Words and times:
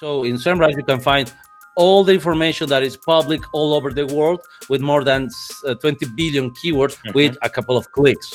So 0.00 0.24
in 0.24 0.34
SEMrush, 0.36 0.76
you 0.76 0.82
can 0.82 0.98
find 0.98 1.32
all 1.76 2.02
the 2.02 2.12
information 2.12 2.68
that 2.68 2.82
is 2.82 2.96
public 2.96 3.40
all 3.52 3.74
over 3.74 3.92
the 3.92 4.06
world 4.06 4.40
with 4.68 4.80
more 4.80 5.04
than 5.04 5.28
uh, 5.66 5.74
20 5.74 6.06
billion 6.16 6.50
keywords 6.50 6.96
mm-hmm. 6.96 7.12
with 7.12 7.36
a 7.42 7.48
couple 7.48 7.76
of 7.76 7.90
clicks. 7.92 8.34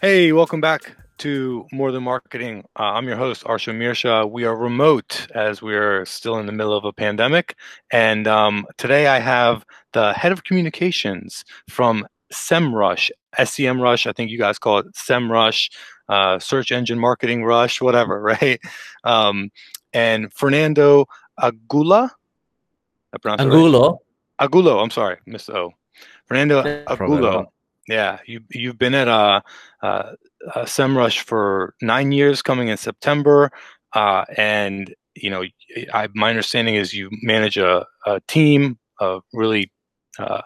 Hey, 0.00 0.32
welcome 0.32 0.60
back 0.60 0.96
to 1.18 1.66
More 1.72 1.90
Than 1.90 2.04
Marketing. 2.04 2.64
Uh, 2.78 2.94
I'm 2.94 3.08
your 3.08 3.16
host, 3.16 3.42
Arsham 3.44 3.78
Mirshah. 3.78 4.30
We 4.30 4.44
are 4.44 4.56
remote 4.56 5.26
as 5.34 5.62
we're 5.62 6.04
still 6.04 6.38
in 6.38 6.46
the 6.46 6.52
middle 6.52 6.76
of 6.76 6.84
a 6.84 6.92
pandemic. 6.92 7.56
And 7.90 8.28
um, 8.28 8.66
today 8.78 9.08
I 9.08 9.18
have 9.18 9.64
the 9.94 10.12
head 10.12 10.30
of 10.30 10.44
communications 10.44 11.44
from 11.68 12.06
SEMrush, 12.32 13.10
SEMrush. 13.38 14.06
I 14.06 14.12
think 14.12 14.30
you 14.30 14.38
guys 14.38 14.58
call 14.58 14.78
it 14.78 14.86
SEMrush, 14.94 15.70
uh, 16.08 16.38
Search 16.38 16.70
Engine 16.70 16.98
Marketing 16.98 17.44
Rush, 17.44 17.80
whatever, 17.80 18.20
right? 18.40 18.60
Um, 19.04 19.50
and 19.94 20.32
Fernando 20.32 21.06
Agula. 21.40 22.10
Angulo. 23.24 23.90
Right? 23.90 23.98
Angulo. 24.40 24.80
I'm 24.80 24.90
sorry, 24.90 25.18
Miss 25.24 25.48
O. 25.48 25.72
Fernando 26.26 26.62
Angulo. 26.62 27.52
Yeah, 27.88 28.18
you 28.26 28.40
you've 28.50 28.78
been 28.78 28.94
at 28.94 29.08
uh, 29.08 29.40
uh, 29.82 30.12
uh, 30.54 30.64
SEMrush 30.64 31.20
for 31.20 31.74
nine 31.80 32.12
years, 32.12 32.42
coming 32.42 32.68
in 32.68 32.76
September, 32.76 33.50
uh, 33.92 34.24
and 34.36 34.94
you 35.14 35.30
know, 35.30 35.44
I, 35.92 36.08
my 36.14 36.30
understanding 36.30 36.74
is 36.74 36.92
you 36.92 37.08
manage 37.22 37.56
a, 37.56 37.86
a 38.06 38.20
team, 38.26 38.78
of 39.00 39.22
really 39.32 39.70
uh, 40.18 40.42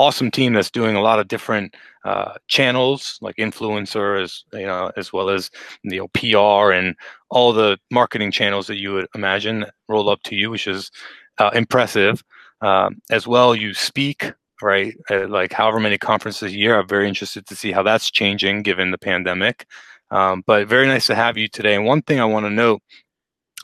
awesome 0.00 0.30
team 0.30 0.54
that's 0.54 0.70
doing 0.70 0.96
a 0.96 1.02
lot 1.02 1.18
of 1.18 1.28
different 1.28 1.74
uh, 2.04 2.32
channels 2.48 3.18
like 3.20 3.36
influencers, 3.36 4.44
you 4.52 4.66
know, 4.66 4.90
as 4.96 5.12
well 5.12 5.28
as 5.28 5.50
you 5.82 5.98
know 5.98 6.08
PR 6.08 6.72
and 6.72 6.96
all 7.28 7.52
the 7.52 7.78
marketing 7.90 8.30
channels 8.32 8.66
that 8.66 8.78
you 8.78 8.92
would 8.94 9.06
imagine 9.14 9.66
roll 9.88 10.08
up 10.08 10.22
to 10.22 10.34
you, 10.34 10.50
which 10.50 10.66
is 10.66 10.90
uh, 11.38 11.50
impressive. 11.54 12.24
Um, 12.62 13.00
as 13.10 13.26
well, 13.26 13.54
you 13.54 13.74
speak 13.74 14.32
right, 14.62 14.94
At, 15.10 15.30
like 15.30 15.52
however 15.52 15.80
many 15.80 15.98
conferences 15.98 16.52
a 16.52 16.56
year. 16.56 16.78
I'm 16.78 16.88
very 16.88 17.08
interested 17.08 17.46
to 17.46 17.56
see 17.56 17.72
how 17.72 17.82
that's 17.82 18.10
changing 18.10 18.62
given 18.62 18.90
the 18.90 18.98
pandemic. 18.98 19.66
Um, 20.10 20.42
but 20.46 20.68
very 20.68 20.86
nice 20.86 21.06
to 21.06 21.14
have 21.14 21.36
you 21.36 21.48
today. 21.48 21.74
And 21.74 21.84
one 21.84 22.02
thing 22.02 22.20
I 22.20 22.24
want 22.24 22.46
to 22.46 22.50
note, 22.50 22.82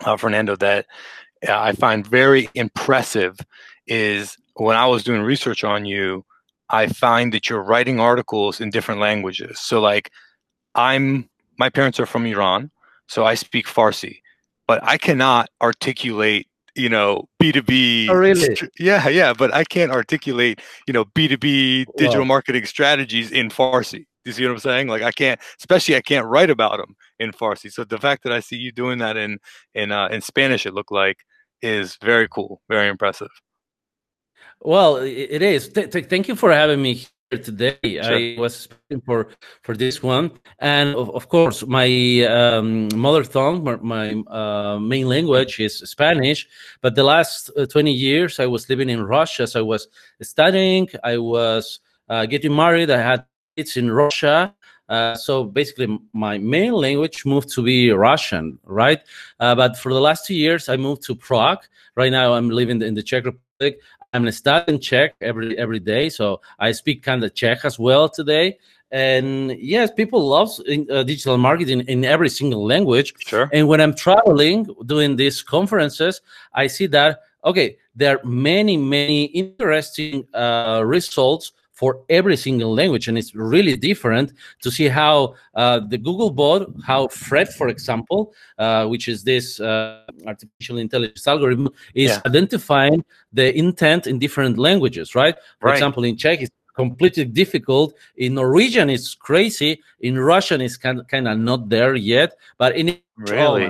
uh, 0.05 0.17
Fernando, 0.17 0.57
that 0.57 0.87
uh, 1.47 1.59
I 1.59 1.73
find 1.73 2.07
very 2.07 2.49
impressive 2.55 3.37
is 3.87 4.37
when 4.55 4.77
I 4.77 4.87
was 4.87 5.05
doing 5.05 5.23
research 5.23 5.65
on 5.65 5.85
you, 5.85 6.25
I 6.71 6.89
find 6.89 7.33
that 7.33 7.49
you're 7.49 7.63
writing 7.63 8.01
articles 8.01 8.61
in 8.61 8.71
different 8.71 9.01
languages. 9.01 9.61
So 9.61 9.81
like 9.81 10.11
I'm 10.75 11.29
my 11.59 11.71
parents 11.71 11.99
are 12.01 12.07
from 12.07 12.27
Iran, 12.27 12.71
so 13.07 13.25
I 13.25 13.35
speak 13.35 13.67
Farsi, 13.67 14.21
but 14.67 14.83
I 14.85 14.99
cannot 14.99 15.49
articulate, 15.63 16.49
you 16.75 16.89
know, 16.89 17.29
B2B. 17.43 18.09
Oh, 18.11 18.15
really? 18.15 18.57
Yeah, 18.79 19.09
yeah, 19.09 19.33
but 19.33 19.55
I 19.55 19.65
can't 19.65 19.91
articulate, 19.91 20.61
you 20.87 20.93
know, 20.93 21.05
B2B 21.05 21.87
digital 21.97 22.21
wow. 22.21 22.27
marketing 22.27 22.67
strategies 22.67 23.31
in 23.31 23.49
Farsi. 23.49 24.05
Do 24.25 24.31
you 24.31 24.33
see 24.33 24.45
what 24.45 24.53
I'm 24.53 24.59
saying? 24.59 24.89
Like 24.89 25.03
I 25.03 25.13
can't, 25.13 25.41
especially 25.61 25.97
I 25.97 26.01
can't 26.01 26.27
write 26.27 26.51
about 26.51 26.79
them 26.79 26.97
in 27.19 27.31
Farsi. 27.31 27.73
So 27.73 27.85
the 27.85 27.99
fact 27.99 28.25
that 28.25 28.33
I 28.33 28.41
see 28.41 28.57
you 28.57 28.73
doing 28.73 28.99
that 28.99 29.17
in 29.17 29.39
in 29.75 29.93
uh, 29.93 30.09
in 30.09 30.21
Spanish, 30.21 30.67
it 30.67 30.75
looked 30.75 30.93
like, 30.93 31.19
is 31.63 31.97
very 32.03 32.29
cool, 32.29 32.61
very 32.69 32.89
impressive. 32.89 33.31
Well, 34.61 34.97
it 34.97 35.43
is. 35.43 35.69
Th- 35.69 35.91
th- 35.91 36.07
thank 36.07 36.29
you 36.29 36.35
for 36.35 36.53
having 36.53 36.83
me 36.83 37.07
here 37.31 37.41
today. 37.41 37.79
Sure. 37.83 38.17
I 38.17 38.37
was 38.39 38.57
speaking 38.57 39.03
for 39.05 39.29
for 39.63 39.77
this 39.77 40.03
one, 40.03 40.31
and 40.59 40.95
of, 40.95 41.11
of 41.15 41.29
course, 41.29 41.65
my 41.67 42.25
um, 42.25 42.89
mother 42.95 43.23
tongue, 43.23 43.63
my, 43.63 43.77
my 43.77 44.11
uh, 44.27 44.79
main 44.79 45.09
language 45.09 45.61
is 45.61 45.79
Spanish. 45.79 46.49
But 46.81 46.95
the 46.95 47.05
last 47.05 47.51
uh, 47.57 47.67
twenty 47.67 47.93
years, 47.93 48.41
I 48.41 48.47
was 48.47 48.69
living 48.69 48.89
in 48.89 49.03
Russia. 49.03 49.47
So 49.47 49.61
I 49.61 49.63
was 49.63 49.89
studying. 50.23 50.89
I 51.05 51.19
was 51.19 51.81
uh, 52.09 52.27
getting 52.27 52.55
married. 52.55 52.91
I 52.91 52.99
had 52.99 53.25
kids 53.57 53.77
in 53.77 53.91
Russia. 53.91 54.55
Uh, 54.89 55.17
so 55.17 55.45
basically, 55.45 55.99
my 56.13 56.39
main 56.39 56.73
language 56.73 57.27
moved 57.27 57.51
to 57.53 57.63
be 57.63 57.91
Russian, 57.91 58.59
right? 58.65 59.01
Uh, 59.41 59.55
but 59.55 59.77
for 59.77 59.93
the 59.93 60.01
last 60.01 60.27
two 60.27 60.35
years, 60.35 60.69
I 60.69 60.77
moved 60.77 61.03
to 61.05 61.15
Prague. 61.15 61.59
Right 61.97 62.13
now, 62.13 62.35
I'm 62.35 62.51
living 62.51 62.81
in 62.83 62.95
the 62.95 63.03
Czech 63.03 63.25
Republic. 63.25 63.81
I'm 64.17 64.31
studying 64.33 64.81
Czech 64.81 65.15
every 65.21 65.59
every 65.59 65.79
day, 65.79 66.09
so 66.09 66.41
I 66.59 66.73
speak 66.73 67.03
kind 67.03 67.23
of 67.23 67.35
Czech 67.35 67.65
as 67.65 67.79
well 67.79 68.09
today. 68.09 68.59
And 68.91 69.53
yes, 69.59 69.91
people 69.91 70.27
love 70.27 70.49
uh, 70.61 71.03
digital 71.03 71.37
marketing 71.37 71.81
in 71.89 72.05
every 72.05 72.29
single 72.29 72.65
language. 72.65 73.13
Sure. 73.19 73.51
And 73.53 73.69
when 73.69 73.81
I'm 73.81 73.95
traveling, 73.95 74.65
doing 74.87 75.17
these 75.17 75.43
conferences, 75.43 76.21
I 76.55 76.69
see 76.69 76.87
that 76.89 77.21
okay, 77.45 77.77
there 77.95 78.19
are 78.19 78.25
many 78.25 78.77
many 78.77 79.25
interesting 79.27 80.27
uh, 80.35 80.83
results 80.85 81.53
for 81.77 82.01
every 82.09 82.37
single 82.37 82.73
language 82.75 83.07
and 83.07 83.17
it's 83.19 83.35
really 83.35 83.77
different 83.77 84.33
to 84.63 84.71
see 84.71 84.89
how 84.89 85.35
uh, 85.55 85.79
the 85.93 85.99
google 85.99 86.31
bot 86.31 86.63
how 86.85 87.07
BERT 87.29 87.49
for 87.53 87.69
example 87.69 88.33
uh, 88.59 88.87
which 88.87 89.09
is 89.09 89.23
this 89.23 89.61
uh, 89.61 90.01
artificial 90.27 90.79
intelligence 90.79 91.27
algorithm 91.29 91.69
is 91.95 92.11
yeah. 92.11 92.21
identifying 92.27 93.05
the 93.33 93.47
intent 93.57 94.07
in 94.07 94.19
different 94.19 94.59
languages 94.59 95.15
right? 95.15 95.37
For 95.61 95.67
right. 95.67 95.77
example 95.77 96.03
in 96.05 96.17
czech 96.17 96.41
it's 96.41 96.51
completely 96.77 97.25
difficult. 97.25 97.95
In 98.17 98.35
norwegian 98.35 98.89
it's 98.91 99.15
crazy. 99.15 99.81
In 100.01 100.19
russian 100.19 100.61
it's 100.61 100.77
kind 100.77 101.01
of, 101.01 101.09
kind 101.09 101.27
of 101.27 101.39
not 101.39 101.69
there 101.69 101.95
yet. 101.95 102.37
But 102.59 102.77
in 102.77 102.99
really 103.17 103.69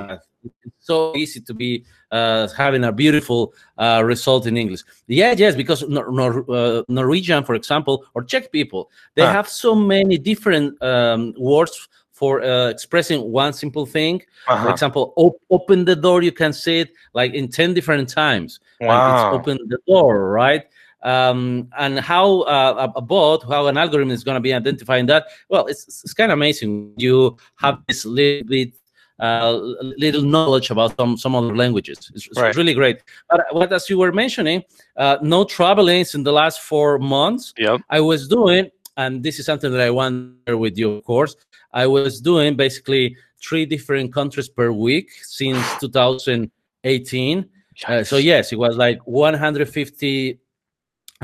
it's 0.64 0.86
so 0.86 1.14
easy 1.16 1.40
to 1.40 1.54
be 1.54 1.84
uh, 2.10 2.48
having 2.56 2.84
a 2.84 2.92
beautiful 2.92 3.54
uh, 3.78 4.02
result 4.04 4.46
in 4.46 4.56
English. 4.56 4.82
Yeah, 5.06 5.34
yes, 5.36 5.54
because 5.54 5.82
Nor- 5.88 6.10
Nor- 6.12 6.50
uh, 6.50 6.82
Norwegian, 6.88 7.44
for 7.44 7.54
example, 7.54 8.04
or 8.14 8.22
Czech 8.24 8.52
people, 8.52 8.90
they 9.14 9.22
huh. 9.22 9.32
have 9.32 9.48
so 9.48 9.74
many 9.74 10.18
different 10.18 10.80
um, 10.82 11.34
words 11.38 11.88
for 12.16 12.42
uh, 12.42 12.68
expressing 12.68 13.30
one 13.30 13.52
simple 13.52 13.84
thing. 13.84 14.22
Uh-huh. 14.48 14.64
For 14.64 14.70
example, 14.70 15.12
op- 15.16 15.40
open 15.50 15.84
the 15.84 15.94
door, 15.94 16.22
you 16.22 16.32
can 16.32 16.52
say 16.52 16.80
it 16.80 16.90
like 17.12 17.34
in 17.34 17.48
10 17.48 17.74
different 17.74 18.08
times. 18.08 18.58
Wow. 18.80 18.88
Like 18.88 19.14
it's 19.14 19.40
open 19.40 19.68
the 19.68 19.78
door, 19.86 20.30
right? 20.30 20.64
Um, 21.02 21.68
and 21.78 22.00
how 22.00 22.40
uh, 22.42 22.90
a 22.96 23.02
bot, 23.02 23.44
how 23.44 23.66
an 23.66 23.76
algorithm 23.76 24.10
is 24.10 24.24
going 24.24 24.36
to 24.36 24.40
be 24.40 24.54
identifying 24.54 25.04
that. 25.06 25.26
Well, 25.50 25.66
it's, 25.66 25.86
it's 25.86 26.14
kind 26.14 26.32
of 26.32 26.38
amazing. 26.38 26.94
You 26.96 27.36
have 27.56 27.80
this 27.86 28.06
little 28.06 28.48
bit 28.48 28.72
uh, 29.18 29.52
little 29.98 30.22
knowledge 30.22 30.70
about 30.70 30.96
some 30.98 31.16
some 31.16 31.34
other 31.34 31.56
languages. 31.56 32.10
It's, 32.14 32.26
it's 32.26 32.40
right. 32.40 32.54
really 32.54 32.74
great. 32.74 33.02
But 33.30 33.46
what 33.50 33.72
as 33.72 33.88
you 33.88 33.98
were 33.98 34.12
mentioning, 34.12 34.62
uh, 34.96 35.18
no 35.22 35.44
traveling 35.44 36.04
in 36.14 36.22
the 36.22 36.32
last 36.32 36.60
four 36.60 36.98
months. 36.98 37.54
Yep. 37.58 37.80
I 37.90 38.00
was 38.00 38.28
doing, 38.28 38.70
and 38.96 39.22
this 39.22 39.38
is 39.38 39.46
something 39.46 39.70
that 39.72 39.80
I 39.80 39.90
want 39.90 40.14
to 40.46 40.50
share 40.50 40.58
with 40.58 40.76
you, 40.76 40.92
of 40.92 41.04
course. 41.04 41.36
I 41.72 41.86
was 41.86 42.20
doing 42.20 42.56
basically 42.56 43.16
three 43.42 43.66
different 43.66 44.12
countries 44.12 44.48
per 44.48 44.72
week 44.72 45.10
since 45.22 45.62
2018. 45.80 47.48
Uh, 47.86 48.02
so 48.04 48.16
yes, 48.16 48.52
it 48.52 48.58
was 48.58 48.76
like 48.76 48.98
150 49.06 50.40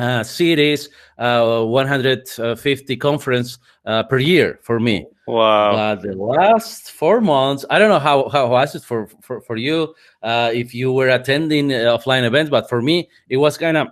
uh, 0.03 0.25
cities, 0.25 0.89
uh, 1.19 1.63
150 1.65 2.97
conference 2.97 3.59
uh, 3.87 4.03
per 4.03 4.19
year 4.19 4.59
for 4.63 4.81
me. 4.81 5.07
Wow! 5.29 5.95
But 5.95 6.03
the 6.03 6.17
last 6.17 6.91
four 6.91 7.21
months, 7.21 7.65
I 7.71 7.79
don't 7.79 7.89
know 7.89 8.01
how 8.01 8.29
how 8.29 8.49
was 8.49 8.75
it 8.75 8.83
for 8.83 9.07
for, 9.21 9.41
for 9.43 9.57
you 9.57 9.95
uh, 10.23 10.51
if 10.53 10.75
you 10.75 10.93
were 10.93 11.11
attending 11.11 11.73
uh, 11.73 11.97
offline 11.97 12.25
events, 12.25 12.51
but 12.51 12.69
for 12.69 12.83
me, 12.83 13.09
it 13.29 13.37
was 13.37 13.57
kind 13.57 13.77
of 13.77 13.89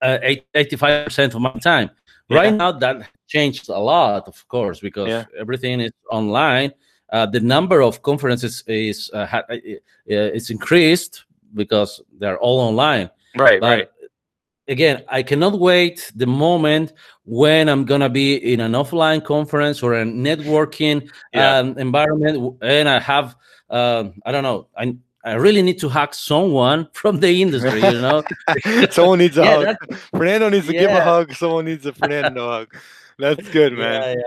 uh, 0.00 0.18
85 0.54 1.04
percent 1.04 1.34
of 1.34 1.42
my 1.42 1.52
time. 1.58 1.90
Yeah. 2.30 2.38
Right 2.38 2.54
now, 2.54 2.72
that 2.72 3.10
changed 3.26 3.68
a 3.68 3.78
lot, 3.78 4.26
of 4.26 4.48
course, 4.48 4.80
because 4.80 5.08
yeah. 5.08 5.24
everything 5.38 5.80
is 5.80 5.92
online. 6.10 6.72
the 7.10 7.40
number 7.40 7.82
of 7.82 8.00
conferences 8.00 8.64
is 8.66 9.10
ha- 9.12 9.44
it's 10.06 10.48
increased 10.48 11.26
because 11.52 12.00
they're 12.18 12.38
all 12.38 12.60
online. 12.60 13.10
Right, 13.36 13.60
but 13.60 13.78
right 13.78 13.88
again, 14.68 15.02
I 15.08 15.22
cannot 15.22 15.58
wait 15.58 16.10
the 16.14 16.26
moment 16.26 16.92
when 17.24 17.68
I'm 17.68 17.84
gonna 17.84 18.08
be 18.08 18.36
in 18.36 18.60
an 18.60 18.72
offline 18.72 19.24
conference 19.24 19.82
or 19.82 19.94
a 19.94 20.04
networking 20.04 21.10
yeah. 21.32 21.58
um, 21.58 21.78
environment, 21.78 22.56
and 22.62 22.88
I 22.88 22.98
have 23.00 23.36
uh, 23.70 24.10
I 24.24 24.32
don't 24.32 24.42
know, 24.42 24.68
I 24.76 24.96
I 25.24 25.34
really 25.34 25.62
need 25.62 25.78
to 25.80 25.88
hack 25.88 26.14
someone 26.14 26.88
from 26.92 27.20
the 27.20 27.42
industry, 27.42 27.80
you 27.80 28.00
know. 28.00 28.22
someone 28.90 29.18
needs 29.18 29.38
a 29.38 29.44
yeah, 29.44 29.64
hug. 29.64 29.98
Fernando 30.14 30.48
needs 30.48 30.66
to 30.66 30.74
yeah. 30.74 30.80
give 30.80 30.90
a 30.90 31.02
hug. 31.02 31.32
Someone 31.32 31.64
needs 31.64 31.86
a 31.86 31.92
Fernando 31.92 32.48
hug. 32.48 32.74
That's 33.18 33.48
good, 33.50 33.72
man. 33.74 34.16
Yeah, 34.16 34.22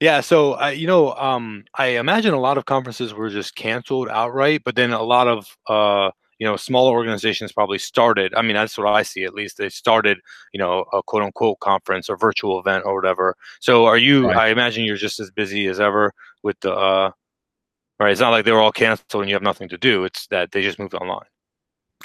yeah. 0.00 0.20
so 0.20 0.60
uh, 0.60 0.68
you 0.68 0.86
know, 0.86 1.12
um, 1.14 1.64
I 1.74 1.98
imagine 1.98 2.32
a 2.32 2.40
lot 2.40 2.58
of 2.58 2.64
conferences 2.64 3.12
were 3.12 3.28
just 3.28 3.54
canceled 3.54 4.08
outright, 4.08 4.62
but 4.64 4.76
then 4.76 4.92
a 4.92 5.02
lot 5.02 5.26
of 5.28 5.56
uh, 5.66 6.10
you 6.38 6.46
know 6.46 6.56
smaller 6.56 6.92
organizations 6.92 7.52
probably 7.52 7.78
started 7.78 8.34
i 8.34 8.42
mean 8.42 8.54
that's 8.54 8.76
what 8.76 8.86
i 8.86 9.02
see 9.02 9.24
at 9.24 9.34
least 9.34 9.56
they 9.56 9.68
started 9.68 10.18
you 10.52 10.58
know 10.58 10.84
a 10.92 11.02
quote 11.02 11.22
unquote 11.22 11.58
conference 11.60 12.08
or 12.08 12.16
virtual 12.16 12.58
event 12.58 12.84
or 12.84 12.94
whatever 12.94 13.34
so 13.60 13.86
are 13.86 13.98
you 13.98 14.26
right. 14.26 14.36
i 14.36 14.48
imagine 14.48 14.84
you're 14.84 14.96
just 14.96 15.18
as 15.18 15.30
busy 15.30 15.66
as 15.66 15.80
ever 15.80 16.12
with 16.42 16.58
the 16.60 16.72
uh 16.72 17.10
right? 17.98 18.12
It's 18.12 18.20
not 18.20 18.30
like 18.30 18.44
they 18.44 18.52
were 18.52 18.60
all 18.60 18.72
canceled 18.72 19.22
and 19.22 19.28
you 19.28 19.34
have 19.34 19.42
nothing 19.42 19.68
to 19.70 19.78
do. 19.78 20.04
It's 20.04 20.26
that 20.28 20.52
they 20.52 20.62
just 20.62 20.78
moved 20.78 20.94
online. 20.94 21.26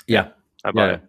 Yeah, 0.07 0.29
I 0.63 0.71
buy 0.71 0.87
yeah. 0.87 0.93
it. 0.93 1.01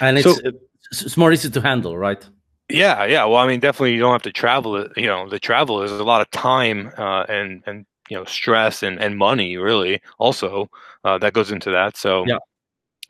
and 0.00 0.18
it's 0.18 0.24
So- 0.24 0.52
it's 0.90 1.16
more 1.16 1.32
easy 1.32 1.48
to 1.48 1.60
handle, 1.60 1.96
right? 1.96 2.22
Yeah, 2.68 3.04
yeah. 3.06 3.24
Well, 3.24 3.36
I 3.38 3.46
mean, 3.46 3.60
definitely 3.60 3.94
you 3.94 4.00
don't 4.00 4.12
have 4.12 4.22
to 4.22 4.32
travel. 4.32 4.86
You 4.96 5.06
know, 5.06 5.28
the 5.28 5.38
travel 5.38 5.82
is 5.82 5.92
a 5.92 6.04
lot 6.04 6.20
of 6.20 6.30
time 6.30 6.90
uh, 6.98 7.24
and 7.28 7.62
and 7.66 7.86
you 8.10 8.16
know 8.16 8.24
stress 8.24 8.82
and 8.82 9.00
and 9.00 9.16
money 9.16 9.56
really 9.56 10.00
also 10.18 10.68
uh, 11.04 11.18
that 11.18 11.32
goes 11.32 11.50
into 11.50 11.70
that. 11.70 11.96
So 11.96 12.24
Yeah. 12.26 12.38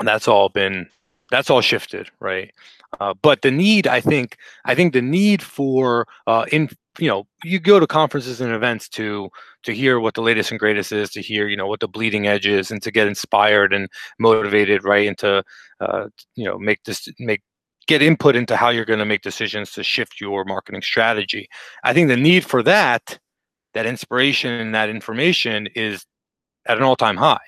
that's 0.01 0.29
all 0.29 0.49
been 0.49 0.89
that's 1.31 1.51
all 1.51 1.63
shifted, 1.63 2.11
right? 2.21 2.53
Uh, 3.01 3.15
but 3.23 3.41
the 3.43 3.51
need, 3.51 3.87
I 3.87 4.01
think, 4.03 4.37
I 4.67 4.75
think 4.75 4.93
the 4.93 5.01
need 5.01 5.43
for 5.43 6.07
uh, 6.27 6.45
in 6.53 6.69
you 6.99 7.09
know 7.09 7.27
you 7.43 7.59
go 7.59 7.81
to 7.81 7.87
conferences 7.87 8.41
and 8.41 8.53
events 8.53 8.89
to 8.91 9.31
to 9.63 9.73
hear 9.73 9.99
what 9.99 10.15
the 10.15 10.21
latest 10.23 10.51
and 10.51 10.61
greatest 10.61 10.93
is, 10.93 11.11
to 11.11 11.23
hear 11.23 11.49
you 11.49 11.57
know 11.57 11.67
what 11.67 11.81
the 11.81 11.89
bleeding 11.89 12.27
edge 12.27 12.47
is, 12.47 12.71
and 12.71 12.83
to 12.83 12.91
get 12.91 13.09
inspired 13.09 13.73
and 13.73 13.89
motivated, 14.19 14.85
right? 14.85 15.09
And 15.09 15.17
to 15.19 15.43
uh, 15.81 16.09
you 16.35 16.45
know 16.45 16.59
make 16.59 16.83
this 16.85 17.09
make 17.19 17.43
get 17.87 18.03
input 18.03 18.37
into 18.37 18.57
how 18.57 18.69
you're 18.69 18.85
going 18.85 18.99
to 18.99 19.05
make 19.07 19.23
decisions 19.23 19.73
to 19.73 19.83
shift 19.83 20.21
your 20.21 20.45
marketing 20.45 20.83
strategy. 20.83 21.49
I 21.85 21.93
think 21.95 22.09
the 22.09 22.17
need 22.17 22.45
for 22.45 22.63
that, 22.65 23.19
that 23.75 23.87
inspiration 23.87 24.53
and 24.53 24.75
that 24.75 24.89
information 24.91 25.69
is 25.75 26.05
at 26.67 26.77
an 26.77 26.83
all-time 26.85 27.17
high, 27.17 27.39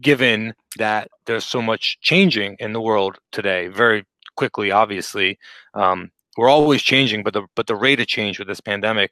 given 0.00 0.54
that 0.78 1.08
there's 1.26 1.44
so 1.44 1.60
much 1.62 1.98
changing 2.00 2.56
in 2.60 2.72
the 2.72 2.80
world 2.80 3.18
today, 3.32 3.68
very 3.68 4.04
quickly, 4.36 4.70
obviously. 4.70 5.38
Um, 5.74 6.10
we're 6.36 6.48
always 6.48 6.82
changing, 6.82 7.22
but 7.24 7.32
the 7.34 7.42
but 7.56 7.66
the 7.66 7.74
rate 7.76 8.00
of 8.00 8.06
change 8.06 8.38
with 8.38 8.46
this 8.48 8.60
pandemic 8.60 9.10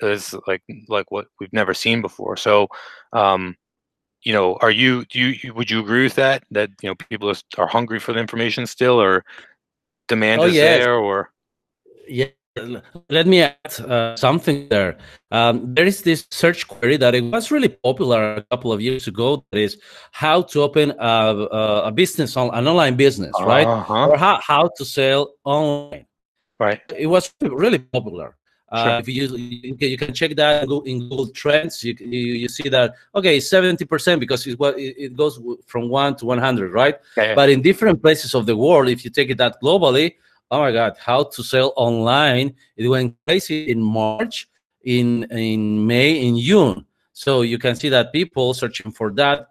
is 0.00 0.34
like 0.46 0.62
like 0.88 1.10
what 1.12 1.26
we've 1.40 1.52
never 1.52 1.72
seen 1.74 2.02
before. 2.02 2.36
So 2.36 2.66
um, 3.12 3.56
you 4.22 4.32
know, 4.32 4.56
are 4.60 4.70
you 4.72 5.04
do 5.06 5.20
you 5.20 5.54
would 5.54 5.70
you 5.70 5.78
agree 5.80 6.02
with 6.02 6.16
that? 6.16 6.42
That 6.50 6.70
you 6.82 6.88
know 6.88 6.96
people 6.96 7.32
are 7.58 7.66
hungry 7.68 8.00
for 8.00 8.12
the 8.12 8.18
information 8.18 8.66
still, 8.66 9.00
or 9.00 9.24
demand 10.08 10.40
Oh, 10.42 10.46
is 10.46 10.54
yes. 10.54 10.78
there, 10.80 10.96
or 10.96 11.30
Yeah, 12.08 12.26
let 13.10 13.26
me 13.26 13.42
add 13.42 13.80
uh, 13.80 14.16
something 14.16 14.68
there. 14.68 14.96
Um, 15.30 15.74
there 15.74 15.86
is 15.86 16.02
this 16.02 16.26
search 16.30 16.66
query 16.66 16.96
that 16.96 17.14
it 17.14 17.24
was 17.24 17.50
really 17.50 17.68
popular 17.68 18.36
a 18.36 18.42
couple 18.42 18.72
of 18.72 18.80
years 18.80 19.06
ago. 19.06 19.44
That 19.52 19.60
is 19.60 19.78
how 20.12 20.42
to 20.42 20.62
open 20.62 20.92
a, 20.98 21.84
a, 21.84 21.92
business 21.92 22.36
on 22.36 22.54
an 22.54 22.66
online 22.66 22.96
business, 22.96 23.32
right? 23.40 23.66
Uh-huh. 23.66 24.08
Or 24.08 24.16
how, 24.16 24.40
how 24.42 24.70
to 24.76 24.84
sell 24.84 25.34
online. 25.44 26.06
Right. 26.58 26.80
It 26.96 27.06
was 27.06 27.32
really 27.42 27.78
popular. 27.78 28.36
Uh, 28.72 29.00
If 29.00 29.08
you, 29.08 29.36
you, 29.36 29.96
can, 29.96 30.12
check 30.12 30.34
that 30.36 30.64
in 30.86 30.98
Google, 30.98 31.28
Trends, 31.28 31.84
you, 31.84 31.94
you 32.00 32.34
you 32.42 32.48
see 32.48 32.68
that 32.68 32.94
okay, 33.14 33.38
seventy 33.38 33.84
percent 33.84 34.18
because 34.18 34.44
it, 34.44 34.58
it 34.58 35.16
goes 35.16 35.40
from 35.66 35.88
one 35.88 36.16
to 36.16 36.26
one 36.26 36.38
hundred, 36.38 36.72
right? 36.72 36.96
Yeah. 37.16 37.36
But 37.36 37.48
in 37.48 37.62
different 37.62 38.02
places 38.02 38.34
of 38.34 38.44
the 38.44 38.56
world, 38.56 38.88
if 38.88 39.04
you 39.04 39.10
take 39.10 39.30
it 39.30 39.38
that 39.38 39.62
globally, 39.62 40.16
oh 40.50 40.60
my 40.60 40.72
God, 40.72 40.96
how 40.98 41.24
to 41.24 41.42
sell 41.42 41.72
online? 41.76 42.54
It 42.76 42.88
went 42.88 43.16
crazy 43.26 43.70
in 43.70 43.82
March, 43.82 44.48
in 44.82 45.24
in 45.30 45.86
May, 45.86 46.26
in 46.26 46.38
June. 46.38 46.86
So 47.12 47.42
you 47.42 47.58
can 47.58 47.74
see 47.74 47.88
that 47.88 48.12
people 48.12 48.54
searching 48.54 48.92
for 48.92 49.10
that 49.14 49.48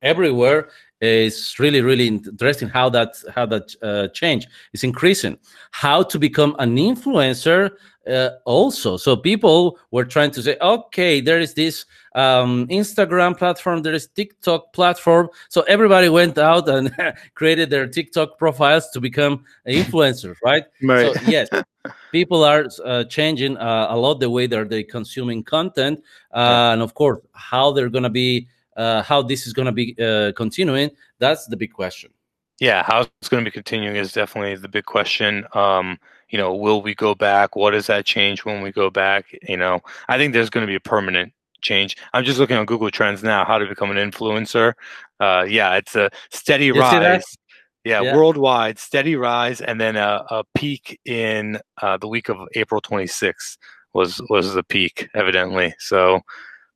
everywhere 0.00 0.70
is 1.02 1.58
really 1.58 1.80
really 1.80 2.06
interesting 2.06 2.68
how 2.68 2.88
that 2.88 3.16
how 3.34 3.44
that 3.46 3.74
uh, 3.82 4.08
change 4.08 4.46
is 4.72 4.84
increasing. 4.84 5.36
How 5.72 6.02
to 6.04 6.18
become 6.18 6.54
an 6.58 6.76
influencer 6.76 7.70
uh, 8.06 8.30
also. 8.44 8.96
So 8.96 9.16
people 9.16 9.78
were 9.90 10.04
trying 10.04 10.30
to 10.32 10.42
say, 10.42 10.56
okay, 10.60 11.20
there 11.20 11.40
is 11.40 11.54
this 11.54 11.84
um, 12.14 12.66
Instagram 12.68 13.36
platform, 13.36 13.82
there 13.82 13.94
is 13.94 14.08
TikTok 14.08 14.72
platform. 14.72 15.28
So 15.48 15.62
everybody 15.62 16.08
went 16.08 16.38
out 16.38 16.68
and 16.68 16.94
created 17.34 17.70
their 17.70 17.86
TikTok 17.86 18.38
profiles 18.38 18.90
to 18.90 19.00
become 19.00 19.44
influencers, 19.68 20.36
right? 20.44 20.64
Right. 20.82 21.14
So 21.14 21.20
yes, 21.26 21.48
people 22.10 22.44
are 22.44 22.66
uh, 22.84 23.04
changing 23.04 23.56
uh, 23.56 23.86
a 23.90 23.96
lot 23.96 24.20
the 24.20 24.30
way 24.30 24.46
that 24.46 24.68
they're 24.68 24.82
consuming 24.82 25.42
content, 25.42 26.02
uh, 26.32 26.70
and 26.72 26.82
of 26.82 26.94
course, 26.94 27.20
how 27.32 27.72
they're 27.72 27.90
gonna 27.90 28.10
be, 28.10 28.48
uh, 28.76 29.02
how 29.02 29.22
this 29.22 29.46
is 29.46 29.52
gonna 29.52 29.72
be 29.72 29.94
uh, 30.00 30.32
continuing. 30.32 30.90
That's 31.18 31.46
the 31.46 31.56
big 31.56 31.72
question. 31.72 32.10
yeah, 32.60 32.82
how 32.84 33.00
it's 33.20 33.28
going 33.28 33.42
to 33.44 33.50
be 33.50 33.52
continuing 33.52 33.96
is 33.96 34.12
definitely 34.12 34.54
the 34.54 34.68
big 34.68 34.84
question. 34.84 35.44
Um, 35.54 35.98
you 36.28 36.38
know, 36.38 36.54
will 36.54 36.80
we 36.80 36.94
go 36.94 37.14
back? 37.14 37.56
What 37.56 37.72
does 37.72 37.86
that 37.88 38.04
change 38.06 38.44
when 38.44 38.62
we 38.62 38.70
go 38.70 38.88
back? 38.88 39.24
You 39.48 39.56
know, 39.56 39.80
I 40.08 40.16
think 40.16 40.32
there's 40.32 40.50
going 40.50 40.62
to 40.64 40.70
be 40.70 40.76
a 40.76 40.80
permanent 40.80 41.32
change. 41.60 41.96
I'm 42.12 42.24
just 42.24 42.38
looking 42.38 42.56
on 42.56 42.66
Google 42.66 42.90
Trends 42.90 43.22
now, 43.24 43.44
how 43.44 43.58
to 43.58 43.66
become 43.66 43.90
an 43.90 43.96
influencer. 43.96 44.74
Uh, 45.18 45.44
yeah, 45.48 45.74
it's 45.74 45.96
a 45.96 46.08
steady 46.30 46.66
You 46.66 46.74
rise. 46.78 47.24
Yeah, 47.84 48.02
Yeah. 48.02 48.14
worldwide, 48.14 48.78
steady 48.78 49.16
rise, 49.16 49.60
and 49.60 49.80
then 49.80 49.96
a, 49.96 50.24
a 50.30 50.44
peak 50.54 51.00
in 51.04 51.58
uh, 51.80 51.96
the 51.96 52.06
week 52.06 52.28
of 52.28 52.36
April 52.54 52.80
26th 52.80 53.56
was 53.92 54.20
was 54.28 54.54
the 54.54 54.62
peak, 54.62 55.08
evidently. 55.14 55.74
So 55.78 56.20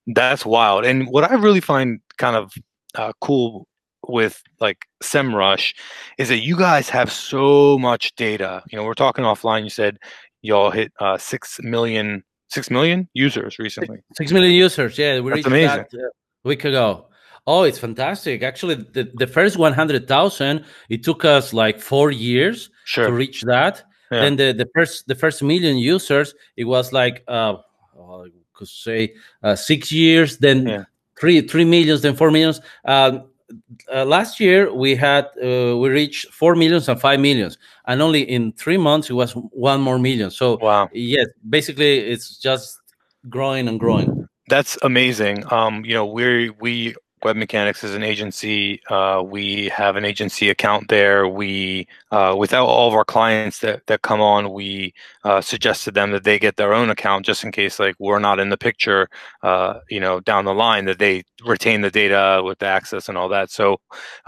that's 0.06 0.46
wild. 0.46 0.84
And 0.84 1.08
what 1.08 1.30
I 1.30 1.34
really 1.34 1.60
find 1.60 2.00
kind 2.18 2.36
of 2.36 2.52
uh, 2.94 3.12
cool 3.20 3.66
with 4.08 4.42
like 4.60 4.86
SEMrush 5.02 5.74
is 6.18 6.28
that 6.28 6.38
you 6.38 6.56
guys 6.56 6.88
have 6.88 7.10
so 7.10 7.78
much 7.78 8.14
data. 8.16 8.62
You 8.70 8.78
know, 8.78 8.84
we're 8.84 8.94
talking 8.94 9.24
offline. 9.24 9.64
You 9.64 9.70
said 9.70 9.98
y'all 10.42 10.70
hit 10.70 10.92
uh, 11.00 11.18
six 11.18 11.58
million, 11.62 12.22
six 12.48 12.70
million 12.70 13.08
users 13.14 13.58
recently. 13.58 13.98
Six 14.16 14.32
million 14.32 14.52
users. 14.52 14.96
Yeah, 14.98 15.20
we 15.20 15.30
That's 15.30 15.38
reached 15.38 15.46
amazing. 15.48 15.84
that 15.92 15.94
uh, 15.94 16.08
a 16.44 16.48
week 16.48 16.64
ago. 16.64 17.08
Oh, 17.48 17.62
it's 17.62 17.78
fantastic. 17.78 18.42
Actually, 18.42 18.74
the, 18.74 19.08
the 19.14 19.26
first 19.26 19.56
100,000, 19.56 20.64
it 20.88 21.04
took 21.04 21.24
us 21.24 21.52
like 21.52 21.78
four 21.78 22.10
years 22.10 22.70
to 22.94 23.12
reach 23.12 23.42
that. 23.42 23.84
Yeah. 24.10 24.20
Then 24.20 24.36
the, 24.36 24.52
the 24.52 24.68
first 24.74 25.06
the 25.08 25.14
first 25.14 25.42
million 25.42 25.76
users, 25.78 26.34
it 26.56 26.64
was 26.64 26.92
like 26.92 27.24
uh, 27.26 27.56
oh, 27.98 28.26
could 28.56 28.68
say 28.68 29.14
uh, 29.42 29.54
six 29.54 29.92
years, 29.92 30.38
then 30.38 30.66
Yeah. 30.66 30.84
three 31.20 31.40
three 31.42 31.64
millions, 31.64 32.02
then 32.02 32.16
four 32.16 32.30
millions. 32.30 32.60
Um, 32.84 33.28
uh, 33.92 34.04
last 34.04 34.40
year 34.40 34.72
we 34.72 34.96
had 34.96 35.26
uh, 35.42 35.76
we 35.76 35.88
reached 35.88 36.32
four 36.32 36.56
millions 36.56 36.88
and 36.88 37.00
five 37.00 37.20
millions, 37.20 37.58
and 37.86 38.02
only 38.02 38.22
in 38.22 38.52
three 38.52 38.78
months 38.78 39.10
it 39.10 39.14
was 39.14 39.32
one 39.32 39.80
more 39.80 39.98
million. 39.98 40.30
So 40.30 40.58
Wow. 40.60 40.90
yes, 40.92 41.26
basically 41.48 41.98
it's 41.98 42.38
just 42.38 42.80
growing 43.28 43.68
and 43.68 43.78
growing. 43.78 44.28
That's 44.48 44.78
amazing. 44.82 45.44
Um, 45.52 45.84
you 45.84 45.94
know, 45.94 46.06
we 46.06 46.50
we 46.60 46.94
Web 47.26 47.34
Mechanics 47.34 47.82
is 47.82 47.92
an 47.92 48.04
agency. 48.04 48.80
Uh, 48.88 49.20
we 49.20 49.68
have 49.70 49.96
an 49.96 50.04
agency 50.04 50.48
account 50.48 50.86
there. 50.88 51.26
We, 51.26 51.88
uh, 52.12 52.36
without 52.38 52.66
all 52.66 52.86
of 52.86 52.94
our 52.94 53.04
clients 53.04 53.58
that, 53.62 53.84
that 53.88 54.02
come 54.02 54.20
on, 54.20 54.52
we 54.52 54.94
uh, 55.24 55.40
suggest 55.40 55.82
to 55.84 55.90
them 55.90 56.12
that 56.12 56.22
they 56.22 56.38
get 56.38 56.54
their 56.54 56.72
own 56.72 56.88
account 56.88 57.26
just 57.26 57.42
in 57.42 57.50
case 57.50 57.80
like 57.80 57.96
we're 57.98 58.20
not 58.20 58.38
in 58.38 58.50
the 58.50 58.56
picture. 58.56 59.08
Uh, 59.42 59.80
you 59.90 59.98
know, 59.98 60.20
down 60.20 60.44
the 60.44 60.54
line 60.54 60.84
that 60.84 61.00
they 61.00 61.24
retain 61.44 61.80
the 61.80 61.90
data 61.90 62.42
with 62.44 62.60
the 62.60 62.66
access 62.66 63.08
and 63.08 63.18
all 63.18 63.28
that. 63.28 63.50
So 63.50 63.80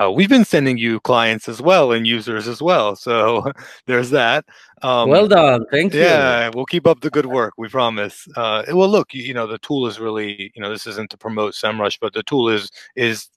uh, 0.02 0.10
we've 0.10 0.28
been 0.28 0.44
sending 0.44 0.76
you 0.76 0.98
clients 0.98 1.48
as 1.48 1.62
well 1.62 1.92
and 1.92 2.04
users 2.04 2.48
as 2.48 2.60
well. 2.60 2.96
So 2.96 3.52
there's 3.86 4.10
that. 4.10 4.44
Um, 4.82 5.08
well 5.08 5.26
done, 5.28 5.64
thank 5.70 5.92
you. 5.94 6.00
yeah, 6.00 6.50
we'll 6.54 6.66
keep 6.66 6.86
up 6.86 7.00
the 7.00 7.10
good 7.10 7.26
work. 7.26 7.54
We 7.58 7.68
promise. 7.68 8.26
Uh, 8.36 8.62
well, 8.72 8.88
look, 8.88 9.14
you, 9.14 9.22
you 9.22 9.34
know, 9.34 9.46
the 9.46 9.58
tool 9.58 9.86
is 9.86 9.98
really, 9.98 10.52
you 10.54 10.62
know, 10.62 10.70
this 10.70 10.86
isn't 10.86 11.10
to 11.10 11.16
promote 11.18 11.54
SEMrush, 11.54 11.98
but 12.00 12.12
the 12.12 12.22
tool 12.22 12.48
is 12.48 12.70
is, 12.96 13.28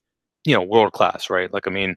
you 0.44 0.54
know, 0.54 0.62
world 0.62 0.92
class, 0.92 1.30
right? 1.30 1.52
Like, 1.52 1.66
I 1.66 1.70
mean, 1.70 1.96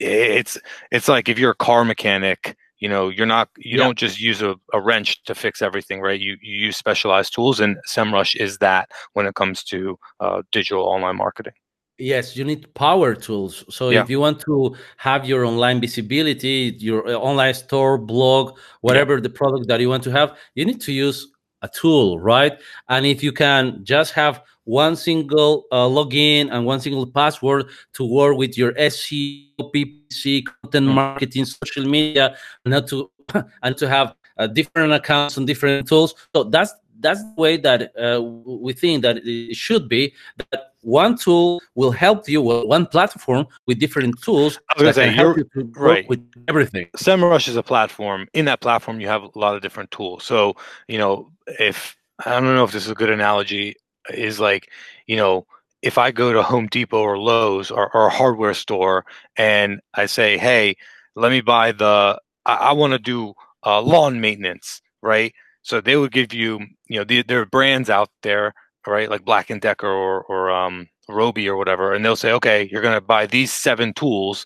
it's 0.00 0.58
it's 0.90 1.08
like 1.08 1.28
if 1.28 1.38
you're 1.38 1.52
a 1.52 1.56
car 1.56 1.84
mechanic, 1.84 2.56
you 2.78 2.88
know, 2.88 3.08
you're 3.08 3.26
not, 3.26 3.48
you 3.58 3.78
Yeah. 3.78 3.84
don't 3.84 3.98
just 3.98 4.20
use 4.20 4.42
a, 4.42 4.56
a 4.72 4.80
wrench 4.80 5.22
to 5.24 5.34
fix 5.34 5.62
everything, 5.62 6.00
right? 6.00 6.20
You 6.20 6.36
you 6.42 6.56
use 6.56 6.76
specialized 6.76 7.34
tools, 7.34 7.60
and 7.60 7.76
SEMrush 7.88 8.36
is 8.36 8.58
that 8.58 8.90
when 9.14 9.26
it 9.26 9.34
comes 9.34 9.64
to 9.64 9.98
uh, 10.20 10.42
digital 10.52 10.84
online 10.84 11.16
marketing. 11.16 11.54
Yes, 11.98 12.36
you 12.36 12.44
need 12.44 12.72
power 12.74 13.14
tools. 13.14 13.64
So 13.70 13.90
Yeah. 13.90 14.02
if 14.02 14.10
you 14.10 14.18
want 14.20 14.40
to 14.40 14.74
have 14.96 15.24
your 15.26 15.44
online 15.44 15.80
visibility, 15.80 16.74
your 16.78 17.06
uh, 17.08 17.12
online 17.14 17.54
store, 17.54 17.98
blog, 17.98 18.58
whatever 18.80 19.20
the 19.20 19.28
product 19.30 19.68
that 19.68 19.80
you 19.80 19.88
want 19.88 20.02
to 20.04 20.10
have, 20.10 20.36
you 20.54 20.64
need 20.64 20.80
to 20.82 20.92
use 20.92 21.28
a 21.62 21.68
tool, 21.68 22.18
right? 22.18 22.52
And 22.88 23.06
if 23.06 23.22
you 23.22 23.32
can 23.32 23.84
just 23.84 24.12
have 24.14 24.42
one 24.64 24.96
single 24.96 25.64
uh, 25.70 25.86
login 25.86 26.48
and 26.52 26.66
one 26.66 26.80
single 26.80 27.06
password 27.06 27.66
to 27.94 28.04
work 28.04 28.36
with 28.36 28.58
your 28.58 28.72
SEO, 28.78 29.70
PPC, 29.72 30.42
content 30.42 30.86
Mm. 30.86 30.94
marketing, 30.94 31.44
social 31.44 31.84
media, 31.86 32.34
not 32.64 32.86
to 32.88 33.10
and 33.62 33.76
to 33.78 33.88
have 33.88 34.14
uh, 34.38 34.46
different 34.46 34.92
accounts 34.92 35.36
and 35.36 35.46
different 35.46 35.86
tools. 35.86 36.14
So 36.34 36.44
that's 36.44 36.72
that's 37.04 37.22
the 37.22 37.34
way 37.36 37.56
that 37.58 37.92
uh, 37.96 38.22
we 38.22 38.72
think 38.72 39.02
that 39.02 39.18
it 39.18 39.56
should 39.56 39.88
be. 39.88 40.14
That 40.38 40.72
one 40.80 41.16
tool 41.16 41.60
will 41.74 41.90
help 41.90 42.28
you, 42.28 42.40
one 42.42 42.86
platform 42.86 43.46
with 43.66 43.78
different 43.78 44.20
tools. 44.22 44.58
I 44.70 44.74
was 44.74 44.82
gonna 44.82 44.92
that 44.92 44.94
say, 44.94 45.22
you're- 45.22 45.34
you 45.54 45.62
to 45.62 45.80
right. 45.80 46.08
with 46.08 46.20
everything. 46.48 46.88
SEMrush 46.96 47.48
is 47.48 47.56
a 47.56 47.62
platform. 47.62 48.26
In 48.32 48.46
that 48.46 48.60
platform, 48.60 49.00
you 49.00 49.08
have 49.08 49.22
a 49.22 49.38
lot 49.38 49.54
of 49.54 49.62
different 49.62 49.90
tools. 49.90 50.24
So, 50.24 50.54
you 50.88 50.98
know, 50.98 51.30
if 51.58 51.96
I 52.24 52.30
don't 52.30 52.54
know 52.54 52.64
if 52.64 52.72
this 52.72 52.84
is 52.84 52.90
a 52.90 52.94
good 52.94 53.10
analogy, 53.10 53.76
is 54.10 54.40
like, 54.40 54.70
you 55.06 55.16
know, 55.16 55.46
if 55.82 55.98
I 55.98 56.10
go 56.10 56.32
to 56.32 56.42
Home 56.42 56.66
Depot 56.66 57.00
or 57.00 57.18
Lowe's 57.18 57.70
or, 57.70 57.94
or 57.94 58.06
a 58.06 58.10
hardware 58.10 58.54
store 58.54 59.04
and 59.36 59.80
I 59.94 60.06
say, 60.06 60.38
hey, 60.38 60.76
let 61.14 61.30
me 61.30 61.40
buy 61.40 61.72
the, 61.72 62.18
I, 62.46 62.54
I 62.54 62.72
want 62.72 62.92
to 62.92 62.98
do 62.98 63.34
uh, 63.64 63.80
lawn 63.82 64.20
maintenance, 64.20 64.80
right? 65.02 65.34
So 65.64 65.80
they 65.80 65.96
would 65.96 66.12
give 66.12 66.32
you, 66.32 66.60
you 66.88 66.98
know, 66.98 67.04
the, 67.04 67.22
there 67.22 67.40
are 67.40 67.46
brands 67.46 67.90
out 67.90 68.10
there, 68.22 68.52
right, 68.86 69.10
like 69.10 69.24
Black 69.24 69.50
and 69.50 69.60
Decker 69.60 69.88
or 69.88 70.22
or 70.24 70.50
um, 70.50 70.88
Ryobi 71.08 71.46
or 71.46 71.56
whatever, 71.56 71.92
and 71.92 72.04
they'll 72.04 72.16
say, 72.16 72.32
okay, 72.32 72.68
you're 72.70 72.82
going 72.82 72.94
to 72.94 73.00
buy 73.00 73.26
these 73.26 73.52
seven 73.52 73.94
tools, 73.94 74.44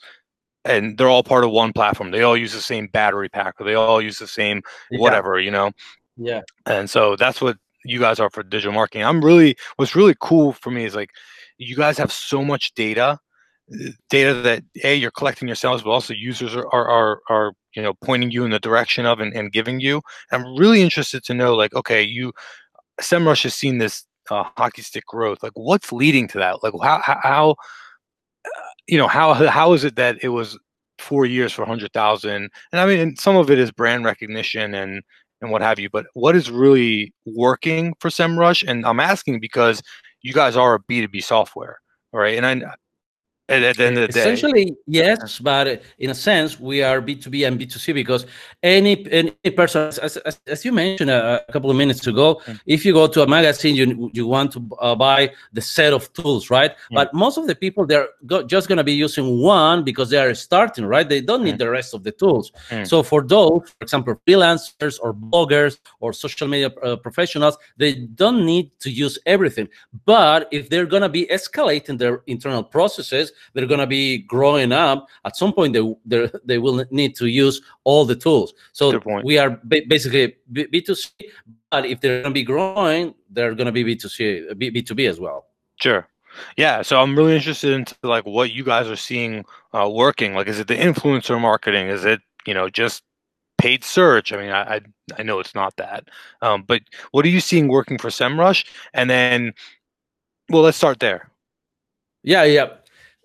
and 0.65 0.97
they're 0.97 1.09
all 1.09 1.25
part 1.25 1.45
of 1.45 1.51
one 1.51 1.73
platform. 1.73 2.13
They 2.13 2.23
all 2.23 2.37
use 2.37 2.53
the 2.53 2.61
same 2.61 2.87
battery 2.87 3.29
pack, 3.29 3.61
or 3.61 3.65
they 3.65 3.75
all 3.75 4.01
use 4.01 4.19
the 4.19 4.29
same 4.29 4.63
whatever, 4.93 5.39
yeah. 5.39 5.45
you 5.45 5.51
know. 5.51 5.73
Yeah. 6.17 6.41
And 6.67 6.89
so 6.89 7.17
that's 7.17 7.41
what 7.41 7.57
you 7.85 7.99
guys 7.99 8.21
are 8.21 8.31
for 8.31 8.43
digital 8.43 8.73
marketing. 8.73 9.05
I'm 9.05 9.25
really 9.25 9.57
what's 9.77 9.97
really 9.97 10.17
cool 10.21 10.53
for 10.53 10.71
me 10.71 10.85
is 10.85 10.95
like 10.95 11.11
you 11.59 11.75
guys 11.75 11.99
have 11.99 12.13
so 12.13 12.45
much 12.45 12.75
data, 12.75 13.19
data 14.09 14.35
that 14.35 14.63
a 14.85 14.95
you're 14.95 15.11
collecting 15.11 15.49
yourselves, 15.49 15.83
but 15.83 15.91
also 15.91 16.15
users 16.15 16.55
are 16.57 16.67
are 16.73 16.89
are, 16.89 17.21
are 17.29 17.53
you 17.75 17.83
know 17.83 17.95
pointing 18.03 18.31
you 18.31 18.45
in 18.45 18.51
the 18.51 18.59
direction 18.59 19.07
of 19.07 19.21
and, 19.21 19.35
and 19.35 19.53
giving 19.53 19.81
you. 19.81 20.01
I'm 20.33 20.57
really 20.57 20.83
interested 20.83 21.25
to 21.25 21.35
know 21.35 21.55
like 21.55 21.75
okay, 21.75 22.03
you 22.03 22.33
SEMrush 23.01 23.45
has 23.45 23.55
seen 23.55 23.79
this 23.79 24.05
uh, 24.31 24.45
hockey 24.57 24.83
stick 24.83 25.07
growth. 25.07 25.43
Like 25.43 25.53
what's 25.55 25.93
leading 25.93 26.29
to 26.29 26.39
that? 26.39 26.63
Like 26.63 26.75
how 26.83 27.01
how, 27.03 27.19
how 27.23 27.57
you 28.87 28.99
know 28.99 29.09
how 29.09 29.35
how 29.35 29.73
is 29.73 29.85
it 29.85 29.97
that 29.97 30.17
it 30.23 30.29
was 30.31 30.59
four 30.99 31.25
years 31.27 31.53
for 31.53 31.63
100,000 31.63 32.31
and 32.33 32.51
I 32.73 32.85
mean 32.85 33.15
some 33.15 33.37
of 33.37 33.53
it 33.53 33.59
is 33.61 33.71
brand 33.71 34.05
recognition 34.05 34.75
and 34.75 35.01
and 35.41 35.51
what 35.51 35.63
have 35.63 35.79
you. 35.79 35.89
But 35.91 36.07
what 36.15 36.35
is 36.35 36.51
really 36.51 37.13
working 37.27 37.95
for 38.01 38.09
SEMrush? 38.09 38.69
And 38.69 38.85
I'm 38.85 39.01
asking 39.01 39.41
because 39.41 39.83
you 40.23 40.33
guys 40.33 40.57
are 40.57 40.75
a 40.75 40.81
B2B 40.81 41.23
software, 41.23 41.79
right? 42.13 42.37
And 42.37 42.47
I 42.47 42.75
at, 43.49 43.77
the 43.77 43.85
end 43.85 43.99
of 43.99 44.13
the 44.13 44.19
Essentially, 44.19 44.77
yes, 44.87 45.39
but 45.39 45.83
in 45.99 46.11
a 46.11 46.15
sense, 46.15 46.61
we 46.61 46.83
are 46.83 47.01
B2B 47.01 47.47
and 47.47 47.59
B2C 47.59 47.95
because 47.95 48.27
any 48.63 49.11
any 49.11 49.33
person, 49.57 49.89
as, 49.89 49.99
as, 49.99 50.41
as 50.47 50.65
you 50.65 50.73
mentioned 50.73 51.11
a, 51.11 51.43
a, 51.49 51.53
couple 51.53 51.71
of 51.71 51.77
minutes 51.77 52.07
ago, 52.07 52.41
mm. 52.47 52.61
if 52.67 52.85
you 52.85 52.93
go 52.93 53.07
to 53.07 53.23
a 53.23 53.27
magazine, 53.27 53.75
you 53.75 54.11
you 54.13 54.27
want 54.27 54.53
to 54.53 54.69
uh, 54.81 54.95
buy 54.95 55.33
the 55.53 55.63
set 55.63 55.93
of 55.93 56.13
tools, 56.13 56.51
right? 56.51 56.73
Mm. 56.73 56.95
But 56.97 57.15
most 57.15 57.39
of 57.39 57.47
the 57.47 57.55
people 57.55 57.87
they're 57.87 58.09
go, 58.27 58.43
just 58.43 58.69
going 58.69 58.79
to 58.79 58.85
be 58.85 58.93
using 58.93 59.41
one 59.41 59.83
because 59.83 60.11
they 60.11 60.19
are 60.19 60.35
starting, 60.35 60.85
right? 60.85 61.09
They 61.09 61.23
don't 61.23 61.43
need 61.43 61.55
mm. 61.55 61.59
the 61.59 61.71
rest 61.71 61.95
of 61.95 62.05
the 62.05 62.13
tools. 62.13 62.53
Mm. 62.69 62.87
So 62.87 63.03
for 63.03 63.23
those, 63.23 63.63
for 63.79 63.83
example, 63.83 64.21
freelancers 64.27 64.99
or 65.01 65.15
bloggers 65.15 65.79
or 66.01 66.13
social 66.13 66.49
media 66.49 66.69
uh, 66.83 66.97
professionals, 66.97 67.57
they 67.79 67.95
don't 67.95 68.45
need 68.45 68.79
to 68.81 68.91
use 68.91 69.19
everything. 69.25 69.69
But 70.05 70.49
if 70.51 70.69
they're 70.69 70.87
going 70.87 71.03
to 71.03 71.09
be 71.09 71.27
escalating 71.27 71.99
their 71.99 72.23
internal 72.27 72.63
processes 72.63 73.33
they're 73.53 73.67
going 73.67 73.81
to 73.81 73.87
be 73.87 74.19
growing 74.19 74.73
up 74.73 75.07
at 75.25 75.37
some 75.37 75.53
point 75.53 75.73
they 75.73 76.31
they 76.45 76.59
will 76.59 76.85
need 76.91 77.15
to 77.17 77.27
use 77.27 77.61
all 77.85 78.05
the 78.05 78.17
tools. 78.17 78.55
So 78.73 79.01
we 79.25 79.39
are 79.39 79.51
basically 79.51 80.37
b2c 80.53 81.11
but 81.71 81.85
if 81.85 82.01
they're 82.01 82.23
going 82.23 82.35
to 82.35 82.41
be 82.41 82.45
growing 82.45 83.15
they're 83.31 83.55
going 83.55 83.67
to 83.67 83.73
be 83.73 83.85
b2c 83.85 84.53
b2b 84.53 85.09
as 85.09 85.21
well. 85.21 85.47
Sure. 85.81 86.07
Yeah 86.57 86.83
so 86.83 87.01
i'm 87.01 87.17
really 87.17 87.35
interested 87.35 87.73
into 87.73 87.97
like 88.03 88.25
what 88.25 88.53
you 88.53 88.63
guys 88.65 88.89
are 88.89 88.97
seeing 88.97 89.45
uh, 89.73 89.89
working. 89.93 90.35
Like 90.35 90.49
is 90.49 90.59
it 90.59 90.69
the 90.69 90.77
influencer 90.77 91.41
marketing? 91.41 91.89
Is 91.89 92.05
it 92.05 92.21
you 92.47 92.55
know 92.55 92.69
just 92.69 93.03
paid 93.59 93.85
search. 93.85 94.33
I 94.33 94.37
mean, 94.39 94.51
I 94.51 94.77
I, 94.77 94.81
I 95.19 95.23
know 95.23 95.41
it's 95.41 95.55
not 95.55 95.77
that, 95.77 96.09
um, 96.41 96.63
but 96.67 96.81
what 97.11 97.27
are 97.27 97.29
you 97.29 97.41
seeing 97.41 97.69
working 97.69 97.99
for 97.99 98.09
SEMrush? 98.09 98.65
And 98.95 99.11
then, 99.11 99.53
well, 100.49 100.63
let's 100.63 100.79
start 100.79 101.01
there. 101.01 101.31
Yeah, 102.23 102.45
yeah 102.45 102.69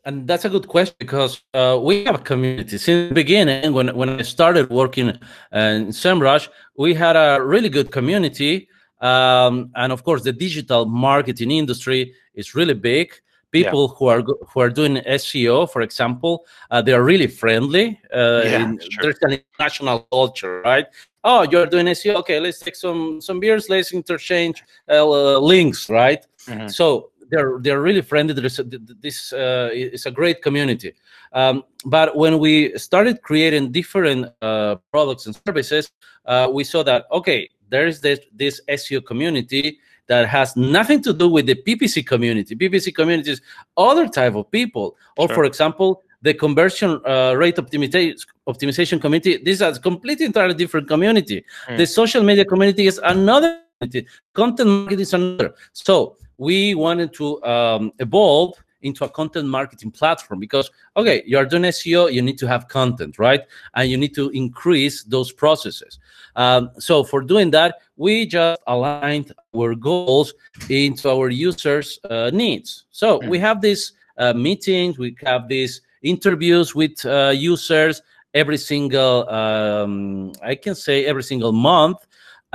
and 0.06 0.28
that's 0.28 0.46
a 0.46 0.50
good 0.50 0.68
question 0.68 0.96
because 1.00 1.42
uh, 1.54 1.80
we 1.82 2.04
have 2.04 2.16
a 2.16 2.20
community 2.20 2.78
since 2.78 3.10
the 3.10 3.14
beginning. 3.14 3.74
When 3.74 3.96
when 3.96 4.10
I 4.10 4.22
started 4.24 4.70
working 4.70 5.10
in 5.10 5.88
SEMrush, 5.88 6.50
we 6.78 6.94
had 6.94 7.16
a 7.16 7.42
really 7.42 7.70
good 7.70 7.92
community, 7.92 8.68
um, 9.02 9.72
and 9.76 9.92
of 9.92 10.04
course, 10.04 10.24
the 10.24 10.34
digital 10.34 10.86
marketing 10.86 11.52
industry 11.52 12.14
is 12.34 12.56
really 12.56 12.74
big. 12.74 13.14
People 13.52 13.88
yeah. 13.88 13.96
who 13.98 14.06
are 14.08 14.22
who 14.22 14.60
are 14.60 14.70
doing 14.70 14.96
SEO, 14.98 15.70
for 15.72 15.82
example, 15.82 16.46
uh, 16.72 16.82
they 16.82 16.92
are 16.92 17.04
really 17.04 17.28
friendly. 17.28 18.00
Uh, 18.14 18.42
yeah, 18.44 18.64
in, 18.64 18.80
there's 19.02 19.20
an 19.22 19.40
international 19.40 20.00
culture, 20.12 20.62
right? 20.62 20.88
Oh, 21.24 21.44
you're 21.44 21.68
doing 21.68 21.86
SEO. 21.86 22.16
Okay, 22.16 22.40
let's 22.40 22.60
take 22.60 22.76
some 22.76 23.22
some 23.22 23.40
beers. 23.40 23.70
Let's 23.70 23.94
interchange 23.94 24.64
uh, 24.90 25.38
links, 25.38 25.90
right? 25.90 26.26
Mm-hmm. 26.48 26.68
So 26.68 27.12
they're 27.34 27.58
they're 27.60 27.82
really 27.82 28.02
friendly. 28.02 28.34
There's 28.34 28.60
a, 28.60 28.64
this 28.64 29.34
uh, 29.34 29.70
is 29.74 30.06
a 30.06 30.12
great 30.12 30.42
community. 30.42 30.94
Um, 31.34 31.64
but 31.84 32.16
when 32.16 32.38
we 32.38 32.78
started 32.78 33.22
creating 33.24 33.72
different 33.72 34.28
uh, 34.42 34.76
products 34.92 35.26
and 35.26 35.36
services, 35.48 35.92
uh, 36.26 36.48
we 36.52 36.64
saw 36.64 36.84
that 36.84 37.06
okay, 37.12 37.50
there 37.70 37.88
is 37.88 38.02
this 38.02 38.20
this 38.32 38.62
SEO 38.70 39.04
community 39.04 39.80
that 40.08 40.28
has 40.28 40.56
nothing 40.56 41.02
to 41.02 41.14
do 41.14 41.28
with 41.28 41.46
the 41.48 41.56
PPC 41.56 42.06
community. 42.06 42.56
PPC 42.56 42.94
community 42.94 43.32
is 43.32 43.42
other 43.78 44.08
type 44.08 44.36
of 44.36 44.52
people, 44.52 44.96
or 45.18 45.28
sure. 45.28 45.36
for 45.36 45.46
example, 45.46 46.04
the 46.22 46.34
conversion 46.34 47.02
uh, 47.06 47.34
rate 47.36 47.56
optimization 47.56 48.16
optimization 48.48 49.02
community. 49.02 49.38
This 49.38 49.56
is 49.56 49.78
a 49.78 49.80
completely 49.80 50.26
entirely 50.28 50.54
different 50.54 50.88
community. 50.88 51.44
Mm. 51.68 51.78
The 51.78 51.88
social 51.88 52.24
media 52.24 52.46
community 52.46 52.86
is 52.86 53.00
another. 53.04 53.60
Community. 53.80 54.08
Content 54.34 54.70
marketing 54.70 55.02
is 55.02 55.14
another. 55.14 55.56
So 55.74 56.16
we 56.38 56.76
wanted 56.76 57.14
to 57.14 57.44
um, 57.44 57.92
evolve 58.00 58.54
into 58.84 59.06
a 59.06 59.10
content 59.10 59.48
marketing 59.48 59.92
platform 59.92 60.40
because 60.40 60.70
okay 60.96 61.24
you're 61.26 61.46
doing 61.46 61.64
seo 61.64 62.12
you 62.12 62.22
need 62.22 62.38
to 62.38 62.48
have 62.48 62.68
content 62.68 63.18
right? 63.18 63.42
And 63.76 63.90
you 63.90 63.98
need 63.98 64.14
to 64.16 64.30
increase 64.30 65.04
those 65.04 65.32
processes. 65.32 66.00
Um, 66.36 66.72
so 66.80 67.04
for 67.04 67.22
doing 67.22 67.52
that 67.52 67.80
we 67.96 68.26
just 68.26 68.62
aligned 68.68 69.32
our 69.56 69.76
goals 69.76 70.34
into 70.70 71.10
our 71.10 71.30
users 71.30 72.00
uh, 72.10 72.30
needs. 72.34 72.86
So 72.92 73.20
mm-hmm. 73.20 73.30
we 73.30 73.40
have 73.40 73.62
these 73.62 73.94
uh, 74.18 74.34
meetings 74.34 75.00
we 75.00 75.16
have 75.26 75.48
these 75.48 75.82
interviews 76.04 76.76
with 76.76 77.04
uh, 77.06 77.34
users 77.34 78.02
every 78.34 78.58
single 78.58 79.30
um, 79.30 80.32
i 80.44 80.56
can 80.56 80.76
say 80.76 81.06
every 81.06 81.24
single 81.24 81.52
month. 81.52 82.06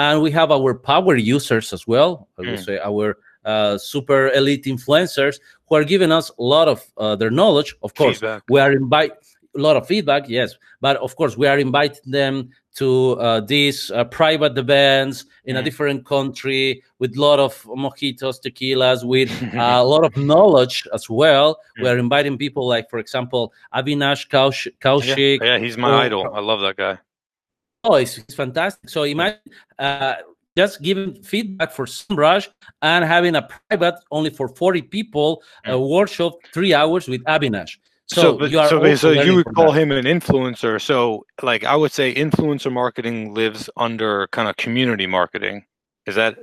And 0.00 0.23
we 0.23 0.30
have 0.30 0.52
our 0.52 0.75
power 0.75 1.16
users 1.16 1.73
as 1.73 1.85
well. 1.85 2.28
I 2.38 2.42
would 2.42 2.61
mm. 2.61 2.64
say 2.64 2.78
our 2.78 3.18
uh, 3.45 3.78
super 3.78 4.28
elite 4.28 4.64
influencers 4.64 5.38
who 5.68 5.76
are 5.76 5.85
giving 5.85 6.12
us 6.12 6.30
a 6.30 6.42
lot 6.42 6.68
of 6.68 6.85
uh, 6.97 7.16
their 7.16 7.30
knowledge. 7.30 7.75
Of 7.83 7.95
course, 7.95 8.21
feedback. 8.21 8.42
we 8.49 8.61
are 8.61 8.73
invite 8.73 9.12
a 9.57 9.61
lot 9.61 9.76
of 9.76 9.87
feedback, 9.87 10.28
yes, 10.28 10.54
but 10.80 10.97
of 10.99 11.16
course 11.16 11.37
we 11.37 11.47
are 11.47 11.59
inviting 11.59 12.11
them 12.11 12.50
to 12.76 13.12
uh, 13.18 13.40
these 13.40 13.90
uh, 13.90 14.04
private 14.04 14.57
events 14.57 15.25
in 15.47 15.57
mm. 15.57 15.59
a 15.59 15.62
different 15.62 16.07
country 16.07 16.83
with 17.00 17.16
a 17.16 17.21
lot 17.21 17.40
of 17.40 17.61
mojitos, 17.64 18.38
tequilas, 18.40 19.04
with 19.04 19.30
uh, 19.54 19.80
a 19.83 19.85
lot 19.85 20.04
of 20.04 20.16
knowledge 20.16 20.87
as 20.95 21.11
well. 21.11 21.57
Mm. 21.78 21.83
We 21.83 21.88
are 21.88 21.99
inviting 21.99 22.38
people 22.38 22.68
like, 22.68 22.88
for 22.88 23.00
example, 23.00 23.52
Avinash 23.75 24.28
Kaush- 24.28 24.73
Kaushik. 24.80 25.40
Yeah, 25.40 25.57
yeah 25.57 25.59
he's 25.59 25.76
my 25.76 26.04
idol. 26.04 26.30
I 26.33 26.40
love 26.40 26.61
that 26.61 26.76
guy. 26.76 26.99
Oh, 27.83 27.95
it's, 27.95 28.18
it's 28.18 28.35
fantastic. 28.35 28.88
So 28.88 29.02
imagine 29.02 29.40
uh, 29.78 30.14
just 30.58 30.82
giving 30.82 31.14
feedback 31.22 31.70
for 31.70 31.86
SEMrush 31.86 32.48
and 32.82 33.04
having 33.04 33.36
a 33.36 33.48
private 33.68 33.94
only 34.10 34.30
for 34.30 34.48
40 34.48 34.82
people 34.82 35.40
a 35.64 35.70
mm. 35.70 35.88
workshop 35.88 36.32
three 36.52 36.74
hours 36.74 37.06
with 37.06 37.22
Avinash. 37.34 37.76
So, 38.06 38.22
so, 38.22 38.38
but, 38.38 38.50
you, 38.50 38.58
so, 38.66 38.94
so 38.96 39.10
you 39.26 39.34
would 39.36 39.54
call 39.54 39.72
that. 39.72 39.80
him 39.80 39.92
an 39.92 40.06
influencer. 40.06 40.80
So, 40.80 41.24
like, 41.42 41.62
I 41.62 41.76
would 41.76 41.92
say 41.92 42.12
influencer 42.12 42.72
marketing 42.72 43.34
lives 43.34 43.70
under 43.76 44.26
kind 44.32 44.48
of 44.48 44.56
community 44.56 45.06
marketing. 45.06 45.64
Is 46.06 46.16
that 46.16 46.36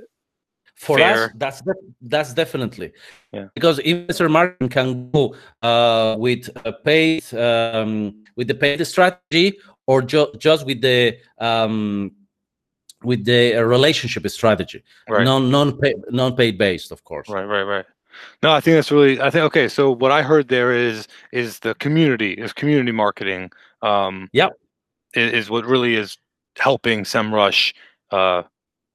for 0.76 0.96
fair? 0.96 1.24
us? 1.24 1.30
That's 1.34 1.62
that's 2.00 2.32
definitely 2.32 2.92
yeah. 3.32 3.46
Because 3.54 3.80
influencer 3.80 4.30
marketing 4.30 4.70
can 4.70 5.10
go 5.10 5.34
uh, 5.60 6.16
with 6.18 6.48
a 6.64 6.72
paid 6.72 7.24
um, 7.34 8.24
with 8.36 8.46
the 8.48 8.54
paid 8.54 8.82
strategy 8.86 9.58
or 9.86 10.02
ju- 10.02 10.32
just 10.38 10.66
with 10.66 10.80
the 10.80 11.18
um, 11.38 12.12
with 13.02 13.24
the 13.24 13.56
uh, 13.56 13.62
relationship 13.62 14.28
strategy, 14.30 14.82
right. 15.08 15.24
non 15.24 15.50
non 15.50 15.78
pay, 15.78 15.94
non 16.10 16.34
paid 16.34 16.58
based, 16.58 16.90
of 16.90 17.04
course. 17.04 17.28
Right, 17.28 17.44
right, 17.44 17.62
right. 17.62 17.84
No, 18.42 18.52
I 18.52 18.60
think 18.60 18.76
that's 18.76 18.90
really. 18.90 19.20
I 19.20 19.30
think 19.30 19.44
okay. 19.44 19.68
So 19.68 19.90
what 19.90 20.10
I 20.10 20.22
heard 20.22 20.48
there 20.48 20.72
is 20.72 21.06
is 21.32 21.58
the 21.60 21.74
community 21.74 22.32
is 22.32 22.52
community 22.52 22.92
marketing. 22.92 23.50
Um, 23.82 24.28
yeah, 24.32 24.48
is, 25.14 25.32
is 25.32 25.50
what 25.50 25.64
really 25.66 25.96
is 25.96 26.18
helping 26.56 27.04
SEMrush. 27.04 27.74
Uh, 28.10 28.42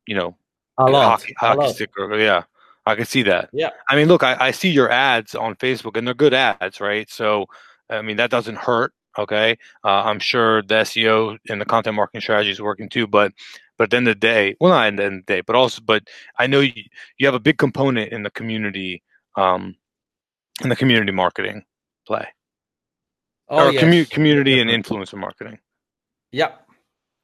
you 0.08 0.16
know, 0.16 0.36
a 0.78 0.86
lot, 0.86 1.22
hockey, 1.22 1.36
hockey 1.38 1.60
lot. 1.60 1.76
sticker. 1.76 2.18
Yeah, 2.18 2.44
I 2.86 2.96
can 2.96 3.06
see 3.06 3.24
that. 3.24 3.50
Yeah. 3.54 3.70
I 3.90 3.96
mean, 3.96 4.08
look, 4.08 4.24
I, 4.24 4.36
I 4.40 4.52
see 4.52 4.70
your 4.70 4.90
ads 4.90 5.36
on 5.36 5.56
Facebook, 5.56 5.98
and 5.98 6.06
they're 6.08 6.14
good 6.14 6.34
ads, 6.34 6.82
right? 6.82 7.10
So, 7.10 7.46
I 7.90 8.02
mean, 8.02 8.18
that 8.18 8.32
doesn't 8.32 8.58
hurt 8.58 8.94
Okay, 9.18 9.58
uh, 9.84 10.04
I'm 10.04 10.20
sure 10.20 10.62
the 10.62 10.76
SEO 10.76 11.38
and 11.50 11.60
the 11.60 11.66
content 11.66 11.96
marketing 11.96 12.22
strategy 12.22 12.52
is 12.52 12.62
working 12.62 12.88
too. 12.88 13.08
But 13.08 13.34
but 13.78 13.86
at 13.86 13.90
the 13.90 13.98
end 13.98 14.08
of 14.08 14.16
the 14.16 14.20
day, 14.20 14.56
well, 14.60 14.72
not 14.72 14.88
at 14.88 14.96
the 14.96 15.04
end 15.04 15.16
of 15.16 15.26
the 15.26 15.34
day, 15.34 15.42
but 15.42 15.56
also, 15.56 15.82
but 15.84 16.08
I 16.38 16.48
know 16.48 16.60
you, 16.60 16.72
you 17.18 17.26
have 17.26 17.34
a 17.34 17.40
big 17.40 17.58
component 17.58 18.14
in 18.14 18.24
the 18.24 18.30
community, 18.30 19.02
um, 19.36 19.76
in 20.64 20.70
the 20.70 20.76
community 20.76 21.12
marketing 21.12 21.64
play, 22.06 22.28
oh, 23.50 23.68
or 23.68 23.72
yes. 23.72 23.84
commu- 23.84 24.10
community 24.10 24.60
and 24.62 24.70
influencer 24.70 25.18
marketing. 25.18 25.58
Yeah. 26.32 26.52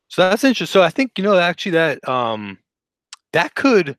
So 0.10 0.29
that's 0.29 0.44
interesting. 0.44 0.74
So 0.74 0.84
I 0.84 0.89
think 0.89 1.12
you 1.17 1.24
know 1.24 1.38
actually 1.38 1.74
that 1.74 2.08
um, 2.10 2.58
that 3.34 3.56
could, 3.56 3.98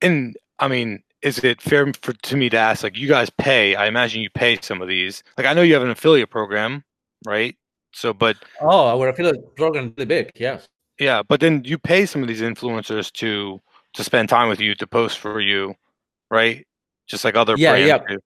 and 0.00 0.36
I 0.58 0.68
mean, 0.68 1.02
is 1.22 1.38
it 1.42 1.60
fair 1.60 1.92
for 2.02 2.12
to 2.12 2.36
me 2.36 2.48
to 2.50 2.56
ask 2.56 2.82
like 2.82 2.96
you 2.96 3.08
guys 3.08 3.30
pay? 3.30 3.74
I 3.74 3.86
imagine 3.86 4.22
you 4.22 4.30
pay 4.30 4.58
some 4.60 4.80
of 4.80 4.88
these. 4.88 5.22
Like 5.36 5.46
I 5.46 5.52
know 5.52 5.62
you 5.62 5.74
have 5.74 5.82
an 5.82 5.90
affiliate 5.90 6.30
program, 6.30 6.84
right? 7.26 7.56
So, 7.92 8.12
but 8.12 8.36
oh, 8.60 8.98
our 8.98 9.08
affiliate 9.08 9.56
program 9.56 9.86
is 9.86 9.92
really 9.96 10.06
big. 10.06 10.32
Yes. 10.36 10.66
Yeah, 10.98 11.22
but 11.22 11.40
then 11.40 11.62
you 11.64 11.78
pay 11.78 12.06
some 12.06 12.22
of 12.22 12.28
these 12.28 12.40
influencers 12.40 13.12
to 13.14 13.60
to 13.94 14.04
spend 14.04 14.28
time 14.28 14.48
with 14.48 14.60
you, 14.60 14.74
to 14.76 14.86
post 14.86 15.18
for 15.18 15.40
you, 15.40 15.74
right? 16.30 16.66
Just 17.06 17.24
like 17.24 17.36
other 17.36 17.54
yeah, 17.56 17.72
brands 17.72 17.88
yeah. 17.88 17.98
Do. 17.98 18.18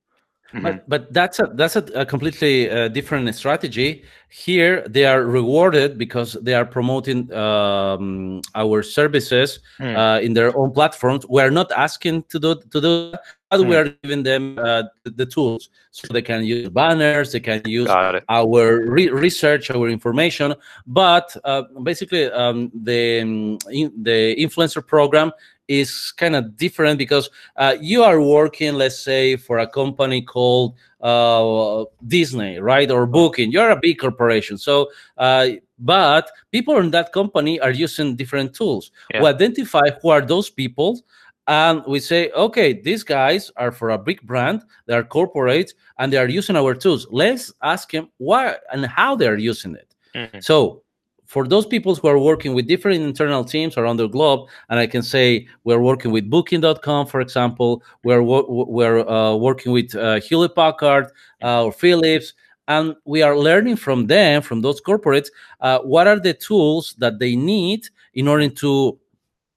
Mm-hmm. 0.53 0.63
But, 0.63 0.89
but 0.89 1.13
that's 1.13 1.39
a 1.39 1.51
that's 1.55 1.77
a, 1.77 1.85
a 1.95 2.05
completely 2.05 2.71
uh, 2.71 2.89
different 2.89 3.35
strategy. 3.35 4.05
Here, 4.29 4.87
they 4.89 5.05
are 5.05 5.25
rewarded 5.25 5.97
because 5.97 6.35
they 6.43 6.55
are 6.55 6.65
promoting 6.67 7.33
um, 7.33 8.41
our 8.55 8.83
services 8.83 9.61
mm. 9.79 9.97
uh, 9.97 10.21
in 10.21 10.35
their 10.35 10.57
own 10.57 10.73
platforms. 10.73 11.27
We 11.29 11.41
are 11.43 11.51
not 11.51 11.73
asking 11.73 12.25
to 12.25 12.39
do 12.39 12.55
to 12.71 12.81
do, 12.81 13.15
but 13.51 13.61
mm. 13.61 13.69
we 13.69 13.77
are 13.77 13.89
giving 14.03 14.23
them 14.23 14.59
uh, 14.59 14.85
the, 15.05 15.11
the, 15.11 15.27
tools 15.27 15.71
so 15.91 16.09
they 16.13 16.23
can 16.23 16.45
use 16.45 16.69
banners, 16.69 17.33
they 17.33 17.41
can 17.41 17.63
use 17.67 17.89
our 17.89 18.77
re- 18.87 19.11
research, 19.11 19.71
our 19.71 19.89
information. 19.89 20.55
But 20.87 21.35
uh, 21.45 21.63
basically, 21.83 22.31
um, 22.31 22.71
the 22.75 23.19
in, 23.19 23.59
the 24.03 24.37
influencer 24.37 24.87
program 24.87 25.33
is 25.69 26.13
kind 26.17 26.37
of 26.37 26.57
different 26.57 26.99
because 26.99 27.31
uh, 27.57 27.77
you 27.81 28.03
are 28.03 28.21
working, 28.21 28.75
let's 28.75 28.99
say, 28.99 29.37
for 29.37 29.59
a 29.59 29.67
company 29.67 30.23
called 30.23 30.75
uh, 31.01 31.85
Disney, 32.07 32.59
right, 32.59 32.91
or 32.91 33.07
Booking. 33.07 33.51
You're 33.53 33.71
a 33.71 33.81
big 33.81 33.99
corporation, 33.99 34.59
so 34.59 34.91
uh, 35.19 35.49
but 35.79 36.31
people 36.53 36.79
in 36.79 36.91
that 36.93 37.13
company 37.13 37.59
are 37.61 37.73
using 37.73 38.17
different 38.17 38.55
tools. 38.55 38.91
Yeah. 39.13 39.23
We 39.23 39.29
identify 39.29 39.91
who 40.01 40.11
are 40.11 40.21
those 40.21 40.51
people. 40.51 41.01
And 41.49 41.83
we 41.89 41.99
say, 41.99 42.31
okay, 42.31 42.73
these 42.73 43.03
guys 43.03 43.51
are 43.57 43.73
for 43.73 43.91
a 43.91 43.99
big 43.99 44.23
brand, 44.23 44.63
they 44.87 44.95
are 44.95 45.03
corporate, 45.03 45.75
and 45.99 46.13
they 46.13 46.17
are 46.17 46.29
using 46.29 46.55
our 46.55 46.73
tools. 46.73 47.09
Let's 47.11 47.53
ask 47.63 47.91
them 47.91 48.11
why 48.19 48.55
and 48.73 48.87
how 48.87 49.17
they 49.17 49.27
are 49.27 49.37
using 49.37 49.75
it. 49.75 49.93
Mm-hmm. 50.15 50.39
So 50.39 50.85
for 51.33 51.49
those 51.49 51.65
people 51.65 51.95
who 51.95 52.09
are 52.09 52.19
working 52.19 52.53
with 52.53 52.69
different 52.69 53.03
internal 53.03 53.43
teams 53.43 53.79
around 53.79 53.97
the 53.97 54.07
globe, 54.07 54.51
and 54.69 54.79
I 54.79 54.87
can 54.87 55.03
say 55.03 55.49
we're 55.65 55.81
working 55.81 56.11
with 56.11 56.29
Booking.com, 56.29 57.07
for 57.07 57.23
example, 57.23 57.83
we're 58.05 58.21
we're 58.21 59.09
uh, 59.09 59.35
working 59.37 59.73
with 59.73 59.95
uh, 59.95 60.21
Hewlett 60.21 60.55
Packard 60.55 61.07
uh, 61.43 61.65
or 61.65 61.73
Philips, 61.73 62.35
and 62.69 62.95
we 63.07 63.23
are 63.23 63.35
learning 63.35 63.77
from 63.77 64.09
them, 64.09 64.43
from 64.43 64.61
those 64.61 64.83
corporates, 64.83 65.29
uh, 65.63 65.79
what 65.79 66.07
are 66.07 66.21
the 66.21 66.35
tools 66.35 66.95
that 66.99 67.19
they 67.19 67.35
need 67.35 67.89
in 68.13 68.29
order 68.29 68.51
to 68.51 68.99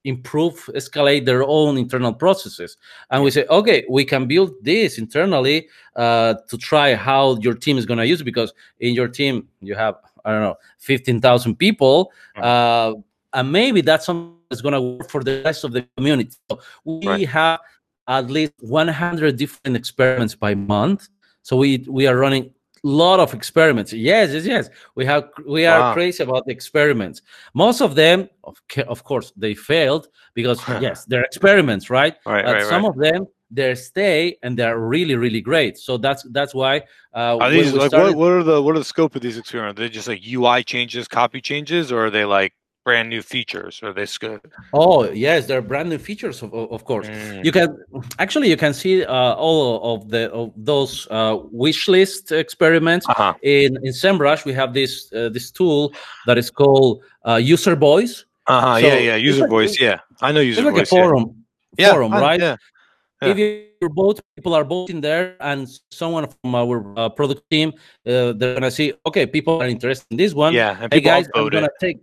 improve, 0.06 0.70
escalate 0.76 1.26
their 1.26 1.44
own 1.44 1.78
internal 1.78 2.14
processes. 2.14 2.78
And 3.10 3.22
we 3.22 3.32
say, 3.32 3.46
okay, 3.50 3.84
we 3.90 4.06
can 4.06 4.28
build 4.28 4.54
this 4.62 4.98
internally 4.98 5.68
uh, 5.98 6.36
to 6.48 6.58
try 6.58 6.96
how 6.96 7.38
your 7.40 7.56
team 7.56 7.78
is 7.78 7.86
going 7.86 7.98
to 7.98 8.08
use 8.08 8.22
it 8.22 8.24
because 8.24 8.54
in 8.80 8.94
your 8.94 9.10
team 9.10 9.50
you 9.62 9.76
have 9.76 9.96
I 10.26 10.32
don't 10.32 10.42
know, 10.42 10.56
15,000 10.80 11.56
people. 11.56 12.12
Uh, 12.36 12.94
and 13.34 13.52
maybe 13.52 13.82
that's 13.82 14.06
something 14.06 14.36
that's 14.50 14.62
going 14.62 14.74
to 14.74 14.82
work 14.82 15.10
for 15.10 15.24
the 15.24 15.42
rest 15.44 15.64
of 15.64 15.72
the 15.72 15.88
community. 15.96 16.32
So 16.50 16.60
we 16.84 17.08
right. 17.08 17.30
have 17.30 17.60
at 18.08 18.30
least 18.30 18.54
100 18.60 19.38
different 19.38 19.78
experiments 19.78 20.36
by 20.36 20.56
month. 20.56 21.10
So 21.42 21.58
we 21.58 21.86
we 21.88 22.08
are 22.08 22.18
running 22.18 22.46
a 22.46 22.88
lot 22.88 23.20
of 23.20 23.34
experiments. 23.34 23.94
Yes, 23.94 24.32
yes, 24.32 24.46
yes. 24.46 24.70
We 24.96 25.06
have 25.06 25.30
we 25.48 25.66
are 25.66 25.80
wow. 25.80 25.94
crazy 25.94 26.24
about 26.24 26.46
the 26.46 26.52
experiments. 26.52 27.22
Most 27.54 27.82
of 27.82 27.96
them, 27.96 28.30
of, 28.44 28.58
of 28.88 29.04
course, 29.04 29.32
they 29.36 29.54
failed 29.54 30.08
because 30.34 30.60
yes, 30.82 31.06
they're 31.06 31.24
experiments, 31.24 31.90
right? 31.90 32.16
Right, 32.26 32.46
right 32.46 32.64
some 32.64 32.84
right. 32.84 32.90
of 32.90 32.98
them 32.98 33.28
they 33.56 33.74
stay 33.76 34.38
and 34.44 34.58
they're 34.58 34.80
really 34.80 35.16
really 35.16 35.42
great. 35.42 35.78
So 35.78 35.98
that's 35.98 36.24
that's 36.32 36.54
why 36.54 36.84
uh 37.14 37.38
are 37.38 37.50
these 37.50 37.74
like 37.74 37.90
started... 37.90 38.16
what, 38.16 38.18
what 38.18 38.32
are 38.32 38.44
the 38.44 38.62
what 38.62 38.76
are 38.76 38.80
the 38.80 38.86
scope 38.86 39.16
of 39.16 39.22
these 39.22 39.38
experiments? 39.38 39.80
Are 39.80 39.84
they 39.84 39.90
just 39.90 40.08
like 40.08 40.22
ui 40.28 40.64
changes 40.64 41.08
copy 41.08 41.42
changes 41.42 41.92
or 41.92 42.06
are 42.06 42.10
they 42.10 42.26
like 42.26 42.54
brand 42.84 43.10
new 43.10 43.22
features? 43.22 43.82
Or 43.82 43.94
they 43.94 44.06
good 44.20 44.42
oh 44.74 45.10
yes 45.12 45.48
they're 45.48 45.62
brand 45.62 45.90
new 45.90 45.98
features 45.98 46.44
of, 46.44 46.54
of 46.54 46.84
course. 46.86 47.08
Mm. 47.08 47.46
you 47.46 47.52
can 47.52 47.78
actually 48.20 48.50
you 48.50 48.58
can 48.58 48.74
see 48.74 49.06
uh, 49.06 49.34
all 49.46 49.96
of 49.96 50.10
the 50.10 50.32
of 50.32 50.52
those 50.56 51.08
uh, 51.10 51.38
wish 51.52 51.88
list 51.88 52.32
experiments. 52.32 53.08
Uh-huh. 53.10 53.34
in 53.42 53.78
in 53.88 53.94
semrush 53.94 54.46
we 54.46 54.54
have 54.54 54.74
this 54.74 55.12
uh, 55.14 55.30
this 55.30 55.50
tool 55.52 55.94
that 56.28 56.38
is 56.38 56.50
called 56.52 57.02
uh, 57.28 57.36
user 57.36 57.76
voice. 57.76 58.26
Uh-huh 58.48 58.80
so 58.80 58.88
yeah 58.88 59.00
yeah 59.00 59.16
user 59.16 59.42
like, 59.42 59.50
voice 59.50 59.80
yeah. 59.80 60.00
I 60.22 60.32
know 60.32 60.42
user 60.42 60.62
it's 60.62 60.70
voice 60.70 60.92
like 60.92 61.02
a 61.02 61.08
forum 61.08 61.46
yeah. 61.78 61.92
forum 61.92 62.14
yeah, 62.14 62.20
right? 62.20 62.40
yeah 62.40 62.56
yeah. 63.26 63.32
if 63.32 63.38
you're 63.82 63.90
both 63.90 64.22
people 64.36 64.54
are 64.54 64.64
both 64.64 64.90
in 64.90 65.02
there 65.02 65.36
and 65.40 65.68
someone 65.92 66.28
from 66.28 66.56
our 66.56 66.98
uh, 66.98 67.10
product 67.10 67.44
team 67.50 67.70
uh, 68.08 68.34
they're 68.34 68.56
gonna 68.56 68.72
see 68.72 68.94
okay 69.06 69.26
people 69.26 69.62
are 69.62 69.68
interested 69.68 70.06
in 70.12 70.18
this 70.18 70.34
one 70.34 70.54
yeah 70.54 70.88
hey 70.92 71.02
guys 71.02 71.28
i'm 71.36 71.50
gonna 71.50 71.66
it. 71.66 71.72
take 71.80 71.98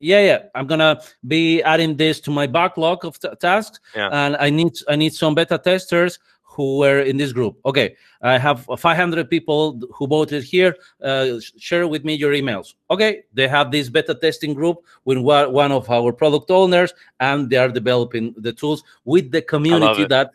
yeah 0.00 0.20
yeah 0.20 0.42
i'm 0.54 0.66
gonna 0.66 1.00
be 1.26 1.62
adding 1.62 1.96
this 1.96 2.20
to 2.20 2.30
my 2.30 2.46
backlog 2.46 3.04
of 3.04 3.18
t- 3.18 3.28
tasks 3.40 3.80
yeah. 3.94 4.08
and 4.12 4.36
i 4.36 4.50
need 4.50 4.72
i 4.88 4.96
need 4.96 5.14
some 5.14 5.34
beta 5.34 5.58
testers 5.58 6.18
who 6.42 6.78
were 6.78 7.00
in 7.00 7.16
this 7.16 7.32
group 7.32 7.58
okay 7.64 7.96
i 8.20 8.36
have 8.36 8.66
500 8.78 9.30
people 9.30 9.80
who 9.94 10.06
voted 10.06 10.42
here 10.42 10.76
uh, 11.02 11.38
share 11.56 11.86
with 11.88 12.04
me 12.04 12.14
your 12.14 12.32
emails 12.32 12.74
okay 12.90 13.22
they 13.32 13.48
have 13.48 13.70
this 13.70 13.88
beta 13.88 14.14
testing 14.14 14.52
group 14.52 14.84
with 15.04 15.18
one 15.18 15.72
of 15.72 15.88
our 15.88 16.12
product 16.12 16.50
owners 16.50 16.92
and 17.20 17.48
they 17.48 17.56
are 17.56 17.70
developing 17.70 18.34
the 18.36 18.52
tools 18.52 18.84
with 19.04 19.30
the 19.30 19.40
community 19.40 20.04
that 20.04 20.30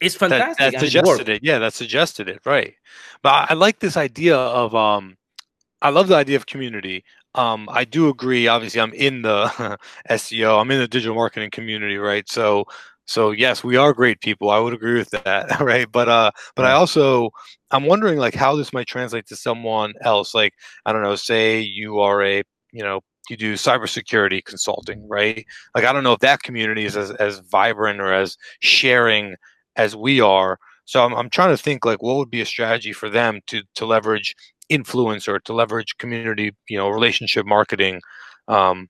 is 0.00 0.14
fantastic 0.14 0.58
that, 0.58 0.72
that 0.72 0.80
suggested 0.80 1.28
it, 1.28 1.36
it 1.36 1.44
yeah 1.44 1.58
that 1.58 1.72
suggested 1.72 2.28
it 2.28 2.40
right 2.44 2.74
but 3.22 3.30
I, 3.30 3.46
I 3.50 3.54
like 3.54 3.78
this 3.78 3.96
idea 3.96 4.36
of 4.36 4.74
um 4.74 5.16
i 5.82 5.90
love 5.90 6.08
the 6.08 6.16
idea 6.16 6.36
of 6.36 6.46
community 6.46 7.04
um, 7.36 7.68
I 7.70 7.84
do 7.84 8.08
agree. 8.08 8.48
Obviously, 8.48 8.80
I'm 8.80 8.94
in 8.94 9.20
the 9.20 9.46
SEO. 10.10 10.58
I'm 10.58 10.70
in 10.70 10.80
the 10.80 10.88
digital 10.88 11.14
marketing 11.14 11.50
community, 11.50 11.98
right? 11.98 12.26
So 12.28 12.64
so 13.06 13.30
yes, 13.30 13.62
we 13.62 13.76
are 13.76 13.92
great 13.92 14.20
people. 14.20 14.50
I 14.50 14.58
would 14.58 14.74
agree 14.74 14.98
with 14.98 15.10
that, 15.10 15.60
right? 15.60 15.90
But 15.90 16.08
uh, 16.08 16.30
but 16.54 16.64
I 16.64 16.72
also 16.72 17.30
I'm 17.70 17.84
wondering 17.86 18.18
like 18.18 18.34
how 18.34 18.56
this 18.56 18.72
might 18.72 18.88
translate 18.88 19.26
to 19.28 19.36
someone 19.36 19.92
else. 20.00 20.34
Like 20.34 20.54
I 20.84 20.92
don't 20.92 21.02
know, 21.02 21.14
say 21.16 21.60
you 21.60 22.00
are 22.00 22.22
a 22.22 22.42
you 22.72 22.82
know 22.82 23.00
you 23.30 23.36
do 23.36 23.54
cybersecurity 23.54 24.44
consulting, 24.44 25.06
right? 25.08 25.44
Like 25.74 25.84
I 25.84 25.92
don't 25.92 26.04
know 26.04 26.12
if 26.12 26.20
that 26.20 26.42
community 26.42 26.84
is 26.84 26.96
as, 26.96 27.10
as 27.12 27.40
vibrant 27.40 28.00
or 28.00 28.12
as 28.12 28.36
sharing 28.60 29.36
as 29.76 29.96
we 29.96 30.20
are. 30.20 30.58
So 30.84 31.04
I'm 31.04 31.14
I'm 31.14 31.30
trying 31.30 31.50
to 31.56 31.62
think 31.62 31.84
like 31.84 32.02
what 32.02 32.16
would 32.16 32.30
be 32.30 32.40
a 32.40 32.46
strategy 32.46 32.92
for 32.92 33.08
them 33.10 33.40
to 33.48 33.62
to 33.76 33.86
leverage 33.86 34.34
influence 34.68 35.28
or 35.28 35.38
to 35.40 35.52
leverage 35.52 35.96
community, 35.98 36.52
you 36.68 36.78
know, 36.78 36.88
relationship 36.88 37.46
marketing. 37.46 38.00
Um, 38.48 38.88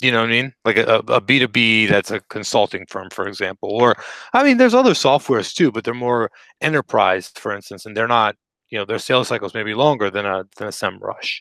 you 0.00 0.12
know 0.12 0.20
what 0.20 0.28
I 0.28 0.32
mean? 0.32 0.52
Like 0.64 0.76
a 0.76 0.98
a 1.08 1.20
B2B 1.20 1.88
that's 1.88 2.10
a 2.12 2.20
consulting 2.30 2.86
firm, 2.88 3.10
for 3.10 3.26
example. 3.28 3.70
Or 3.70 3.96
I 4.32 4.44
mean, 4.44 4.56
there's 4.58 4.74
other 4.74 4.92
softwares 4.92 5.52
too, 5.54 5.72
but 5.72 5.84
they're 5.84 5.94
more 5.94 6.30
enterprise, 6.60 7.28
for 7.34 7.52
instance, 7.54 7.84
and 7.86 7.96
they're 7.96 8.08
not, 8.08 8.36
you 8.70 8.78
know, 8.78 8.84
their 8.84 8.98
sales 9.00 9.28
cycles 9.28 9.54
may 9.54 9.64
be 9.64 9.74
longer 9.74 10.10
than 10.10 10.24
a 10.26 10.44
than 10.56 10.68
a 10.68 10.70
SEMrush. 10.70 11.40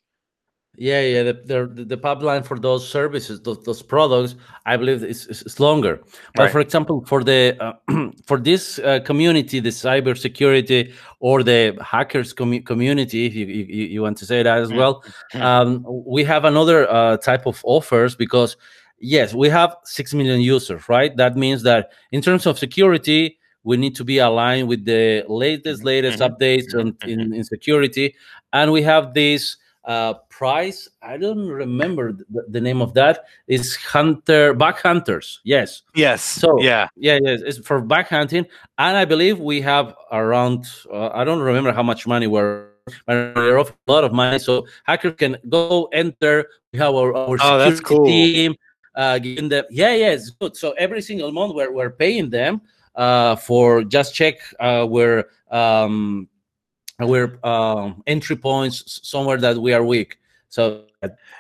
Yeah, 0.80 1.02
yeah. 1.02 1.24
The, 1.24 1.34
the, 1.74 1.86
the 1.86 1.98
pipeline 1.98 2.44
for 2.44 2.60
those 2.60 2.88
services, 2.88 3.42
those, 3.42 3.64
those 3.64 3.82
products, 3.82 4.36
I 4.68 4.78
believe 4.78 5.04
is, 5.04 5.26
is 5.26 5.60
longer. 5.60 6.00
But 6.36 6.44
right. 6.44 6.52
for 6.52 6.60
example, 6.60 7.04
for 7.08 7.24
the 7.24 7.58
uh, 7.60 8.10
for 8.26 8.38
this 8.38 8.78
uh, 8.80 9.00
community, 9.00 9.60
the 9.60 9.70
cybersecurity 9.70 10.94
or 11.20 11.42
the 11.42 11.76
hackers 11.84 12.32
com- 12.32 12.62
community, 12.62 13.26
if 13.26 13.34
you, 13.34 13.48
you, 13.48 13.86
you 13.86 14.02
want 14.04 14.20
to 14.20 14.26
say 14.28 14.44
that 14.44 14.58
as 14.60 14.70
mm-hmm. 14.70 14.78
well, 14.78 15.04
mm-hmm. 15.34 15.42
um, 15.42 15.84
we 15.88 16.24
have 16.24 16.46
another 16.46 16.88
uh, 16.92 17.18
type 17.18 17.48
of 17.48 17.60
offers 17.64 18.16
because 18.16 18.56
yes, 19.00 19.34
we 19.34 19.50
have 19.50 19.76
six 19.84 20.14
million 20.14 20.42
users, 20.42 20.88
right? 20.88 21.18
That 21.18 21.36
means 21.36 21.64
that 21.64 21.92
in 22.12 22.22
terms 22.22 22.46
of 22.46 22.60
security, 22.60 23.40
we 23.64 23.78
need 23.78 23.96
to 23.96 24.04
be 24.04 24.20
aligned 24.20 24.68
with 24.68 24.86
the 24.86 25.26
latest 25.28 25.84
latest 25.84 26.20
mm-hmm. 26.20 26.36
updates 26.36 26.76
in, 26.80 26.96
in, 27.10 27.34
in 27.34 27.44
security, 27.44 28.14
and 28.54 28.72
we 28.72 28.84
have 28.84 29.16
this 29.16 29.58
uh, 29.88 30.16
price. 30.30 30.90
I 31.02 31.18
don't 31.18 31.48
remember 31.48 32.12
the, 32.12 32.46
the, 32.50 32.62
name 32.62 32.82
of 32.82 32.94
that. 32.94 33.24
Is 33.48 33.76
hunter 33.78 34.54
bug 34.54 34.76
hunters? 34.76 35.40
Yes. 35.44 35.82
Yes. 35.96 36.22
So 36.22 36.62
yeah, 36.62 36.90
yeah, 36.98 37.20
yes. 37.24 37.42
It's 37.44 37.58
for 37.66 37.80
bug 37.82 38.06
hunting, 38.08 38.46
and 38.78 38.98
I 38.98 39.06
believe 39.06 39.40
we 39.40 39.62
have 39.62 39.96
around. 40.12 40.68
Uh, 40.92 41.10
I 41.14 41.24
don't 41.24 41.40
remember 41.40 41.72
how 41.72 41.84
much 41.84 42.06
money 42.06 42.28
we're 42.28 42.68
they're 43.08 43.58
offering 43.58 43.78
a 43.88 43.92
lot 43.92 44.04
of 44.04 44.14
money, 44.14 44.40
so 44.40 44.68
hackers 44.84 45.16
can 45.18 45.38
go 45.50 45.86
enter. 45.94 46.48
We 46.74 46.80
have 46.80 46.94
our, 46.94 47.16
our 47.16 47.38
oh, 47.40 47.76
security 47.76 47.84
cool. 47.84 48.06
team. 48.06 48.56
Uh, 48.94 49.20
giving 49.20 49.48
them, 49.48 49.64
yeah, 49.70 49.94
yeah, 49.94 50.10
it's 50.10 50.32
good. 50.32 50.58
So 50.58 50.72
every 50.72 51.04
single 51.04 51.32
month 51.32 51.54
we're 51.54 51.72
we're 51.72 51.92
paying 51.92 52.32
them 52.32 52.62
uh, 52.96 53.36
for 53.36 53.84
just 53.84 54.16
check 54.16 54.40
uh, 54.60 54.86
where 54.86 55.28
um, 55.52 56.28
where 57.00 57.46
um, 57.46 58.04
entry 58.08 58.36
points 58.36 59.00
somewhere 59.04 59.38
that 59.38 59.58
we 59.58 59.74
are 59.74 59.84
weak. 59.84 60.18
So 60.50 60.86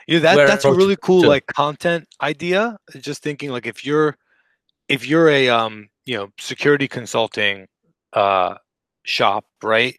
yeah, 0.07 0.19
that 0.19 0.35
that's 0.35 0.65
a 0.65 0.71
really 0.71 0.97
cool 1.01 1.23
to, 1.23 1.27
like 1.27 1.47
content 1.47 2.07
idea. 2.21 2.77
Just 2.99 3.23
thinking 3.23 3.51
like 3.51 3.65
if 3.65 3.85
you're 3.85 4.17
if 4.87 5.07
you're 5.07 5.29
a 5.29 5.49
um 5.49 5.89
you 6.05 6.17
know 6.17 6.29
security 6.39 6.87
consulting 6.87 7.67
uh 8.13 8.55
shop, 9.03 9.45
right? 9.63 9.97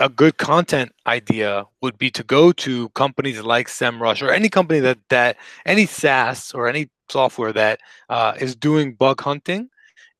A 0.00 0.08
good 0.08 0.38
content 0.38 0.92
idea 1.06 1.64
would 1.82 1.98
be 1.98 2.10
to 2.12 2.22
go 2.22 2.52
to 2.52 2.88
companies 2.90 3.40
like 3.42 3.68
SEMrush 3.68 4.22
or 4.22 4.30
any 4.30 4.48
company 4.48 4.80
that 4.80 4.98
that 5.10 5.36
any 5.66 5.86
SaaS 5.86 6.52
or 6.54 6.68
any 6.68 6.88
software 7.10 7.52
that 7.52 7.80
uh, 8.08 8.34
is 8.38 8.54
doing 8.54 8.94
bug 8.94 9.20
hunting 9.20 9.68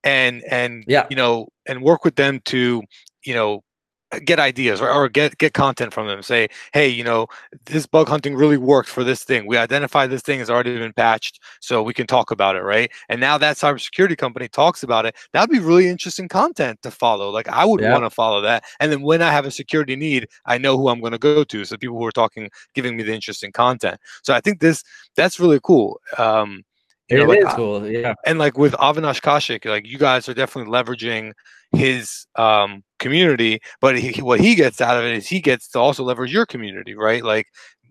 and 0.05 0.43
and 0.51 0.85
yeah. 0.87 1.07
you 1.11 1.17
know 1.17 1.49
and 1.67 1.83
work 1.83 2.05
with 2.05 2.17
them 2.17 2.41
to 2.47 2.83
you 3.25 3.35
know 3.35 3.63
get 4.25 4.39
ideas 4.39 4.81
or, 4.81 4.91
or 4.91 5.09
get 5.09 5.39
get 5.39 5.53
content 5.53 5.93
from 5.93 6.07
them. 6.07 6.23
Say 6.23 6.49
hey 6.73 6.89
you 6.89 7.05
know 7.05 7.27
this 7.67 7.87
bug 7.87 8.09
hunting 8.09 8.35
really 8.35 8.57
worked 8.57 8.89
for 8.89 9.05
this 9.05 9.25
thing. 9.25 9.47
We 9.47 9.57
identify 9.57 10.07
this 10.07 10.23
thing 10.23 10.39
has 10.39 10.51
already 10.51 10.79
been 10.79 10.93
patched 10.93 11.41
so 11.61 11.83
we 11.83 11.95
can 11.95 12.07
talk 12.07 12.31
about 12.31 12.57
it 12.57 12.63
right? 12.63 12.91
And 13.09 13.21
now 13.21 13.39
that 13.39 13.57
cybersecurity 13.57 14.17
company 14.17 14.49
talks 14.49 14.83
about 14.83 15.07
it 15.07 15.15
that'd 15.33 15.51
be 15.51 15.59
really 15.59 15.89
interesting 15.89 16.29
content 16.29 16.81
to 16.83 16.91
follow. 16.91 17.31
Like 17.31 17.49
i 17.49 17.65
would 17.65 17.81
yeah. 17.81 17.93
want 17.93 18.05
to 18.05 18.11
follow 18.11 18.41
that. 18.43 18.65
And 18.81 18.91
then 18.91 19.03
when 19.03 19.23
i 19.23 19.31
have 19.31 19.47
a 19.47 19.51
security 19.51 19.97
need 19.97 20.29
i 20.47 20.59
know 20.59 20.77
who 20.79 20.89
i'm 20.89 21.01
going 21.01 21.13
to 21.13 21.19
go 21.19 21.45
to 21.45 21.65
so 21.65 21.77
people 21.77 21.99
who 21.99 22.07
are 22.07 22.13
talking 22.13 22.51
giving 22.75 22.97
me 22.97 23.03
the 23.03 23.15
interesting 23.15 23.53
content. 23.53 24.01
So 24.23 24.35
i 24.35 24.41
think 24.41 24.61
this 24.61 24.83
that's 25.17 25.39
really 25.41 25.61
cool. 25.63 26.01
Um 26.17 26.65
you 27.11 27.19
know, 27.19 27.25
like, 27.25 27.57
cool, 27.57 27.87
yeah. 27.89 28.15
And 28.27 28.39
like 28.39 28.59
with 28.59 28.73
Avinash 28.75 29.21
Kaushik, 29.21 29.65
like 29.65 29.87
you 29.87 29.99
guys 29.99 30.29
are 30.29 30.35
definitely 30.35 30.73
leveraging 30.73 31.33
his 31.73 32.27
um, 32.37 32.83
community, 32.99 33.61
but 33.81 33.99
he, 33.99 34.21
what 34.21 34.41
he 34.41 34.55
gets 34.55 34.81
out 34.81 34.97
of 34.97 35.05
it 35.05 35.15
is 35.15 35.27
he 35.27 35.41
gets 35.41 35.69
to 35.69 35.79
also 35.79 36.03
leverage 36.03 36.33
your 36.33 36.47
community, 36.47 36.95
right? 36.95 37.25
Like 37.25 37.47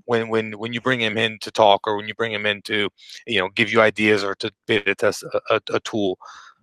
when 0.06 0.30
when 0.30 0.54
when 0.54 0.74
you 0.74 0.82
bring 0.82 1.02
him 1.02 1.18
in 1.18 1.38
to 1.42 1.52
talk 1.52 1.82
or 1.86 1.98
when 1.98 2.08
you 2.08 2.14
bring 2.16 2.32
him 2.32 2.46
in 2.46 2.62
to 2.64 2.90
you 3.26 3.40
know 3.40 3.50
give 3.50 3.72
you 3.72 3.82
ideas 3.82 4.24
or 4.24 4.36
to 4.36 4.52
beta 4.66 4.96
test 4.96 5.24
a, 5.24 5.42
a, 5.50 5.62
a 5.74 5.80
tool. 5.82 6.18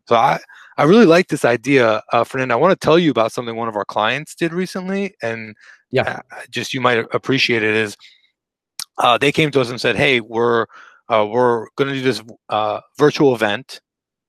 So 0.06 0.16
I 0.16 0.38
I 0.76 0.84
really 0.84 1.06
like 1.06 1.28
this 1.28 1.44
idea, 1.44 2.02
uh, 2.12 2.24
Fernando. 2.24 2.54
I 2.54 2.58
want 2.58 2.78
to 2.78 2.84
tell 2.84 2.98
you 2.98 3.10
about 3.10 3.32
something 3.32 3.56
one 3.56 3.68
of 3.68 3.76
our 3.76 3.84
clients 3.84 4.34
did 4.34 4.52
recently, 4.52 5.14
and 5.22 5.54
yeah, 5.90 6.20
uh, 6.32 6.40
just 6.50 6.74
you 6.74 6.80
might 6.80 6.98
appreciate 7.12 7.62
it. 7.62 7.74
Is 7.74 7.96
uh, 8.98 9.18
they 9.18 9.32
came 9.32 9.50
to 9.52 9.60
us 9.60 9.70
and 9.70 9.80
said, 9.80 9.96
"Hey, 9.96 10.20
we're 10.20 10.66
uh, 11.08 11.26
we're 11.28 11.66
going 11.76 11.88
to 11.88 11.94
do 11.94 12.02
this 12.02 12.22
uh, 12.48 12.80
virtual 12.98 13.34
event 13.34 13.80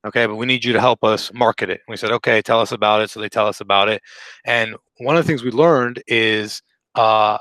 okay 0.06 0.26
but 0.26 0.36
we 0.36 0.46
need 0.46 0.64
you 0.64 0.72
to 0.72 0.80
help 0.80 1.04
us 1.04 1.34
market 1.34 1.70
it. 1.70 1.82
And 1.86 1.94
we 1.94 1.98
said 1.98 2.12
okay 2.12 2.42
tell 2.42 2.62
us 2.62 2.72
about 2.72 3.02
it. 3.02 3.10
So 3.10 3.20
they 3.20 3.30
tell 3.30 3.48
us 3.48 3.60
about 3.62 3.90
it. 3.90 4.02
And 4.46 4.76
one 5.00 5.18
of 5.18 5.24
the 5.24 5.28
things 5.28 5.44
we 5.44 5.52
learned 5.52 6.02
is 6.08 6.62
uh, 6.96 7.38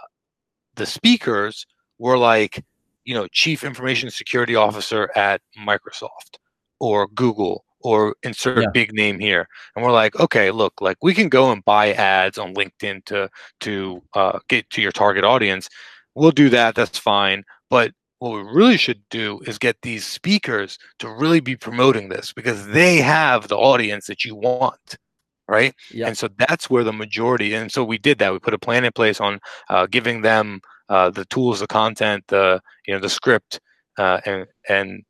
the 0.75 0.87
speakers 0.87 1.67
were 1.99 2.19
like 2.19 2.65
you 3.05 3.15
know 3.15 3.29
chief 3.29 3.63
information 3.63 4.11
security 4.11 4.57
officer 4.57 5.11
at 5.15 5.41
microsoft 5.59 6.39
or 6.81 7.07
google 7.09 7.65
or 7.81 8.17
insert 8.23 8.63
yeah. 8.63 8.71
big 8.73 8.95
name 8.95 9.19
here. 9.19 9.47
And 9.77 9.85
we're 9.85 9.93
like 9.93 10.19
okay 10.19 10.51
look 10.51 10.81
like 10.81 10.97
we 11.03 11.15
can 11.15 11.29
go 11.29 11.53
and 11.53 11.65
buy 11.65 11.93
ads 11.93 12.39
on 12.39 12.55
linkedin 12.55 13.05
to 13.07 13.29
to 13.61 14.03
uh, 14.15 14.39
get 14.49 14.69
to 14.71 14.83
your 14.83 14.93
target 14.93 15.25
audience. 15.25 15.69
We'll 16.15 16.31
do 16.31 16.49
that 16.51 16.75
that's 16.75 16.99
fine. 16.99 17.45
But 17.69 17.93
what 18.25 18.43
we 18.43 18.51
really 18.51 18.79
should 18.79 19.03
do 19.11 19.41
is 19.47 19.59
get 19.59 19.77
these 19.83 20.07
speakers 20.07 20.79
to 20.99 21.11
really 21.11 21.41
be 21.41 21.57
promoting 21.57 22.09
this 22.09 22.33
because 22.33 22.67
they 22.69 22.97
have 22.97 23.49
the 23.49 23.57
audience 23.57 24.07
that 24.07 24.25
you 24.25 24.35
want 24.35 24.97
right? 25.47 25.75
Yeah. 25.91 26.07
and 26.07 26.17
so 26.17 26.31
that's 26.39 26.71
where 26.71 26.85
the 26.85 26.93
majority 26.93 27.53
and 27.53 27.71
so 27.71 27.85
we 27.85 27.99
did 27.99 28.19
that. 28.19 28.33
We 28.33 28.39
put 28.39 28.55
a 28.55 28.59
plan 28.59 28.83
in 28.87 28.93
place 28.93 29.21
on 29.21 29.41
uh, 29.69 29.85
giving 29.85 30.23
them 30.23 30.63
uh, 30.89 31.11
the 31.11 31.27
tools 31.27 31.61
the 31.61 31.67
content 31.67 32.25
the 32.29 32.63
you 32.87 32.95
know 32.95 33.01
the 33.01 33.11
script 33.11 33.61
uh, 33.99 34.21
and 34.25 34.47
and 34.71 35.03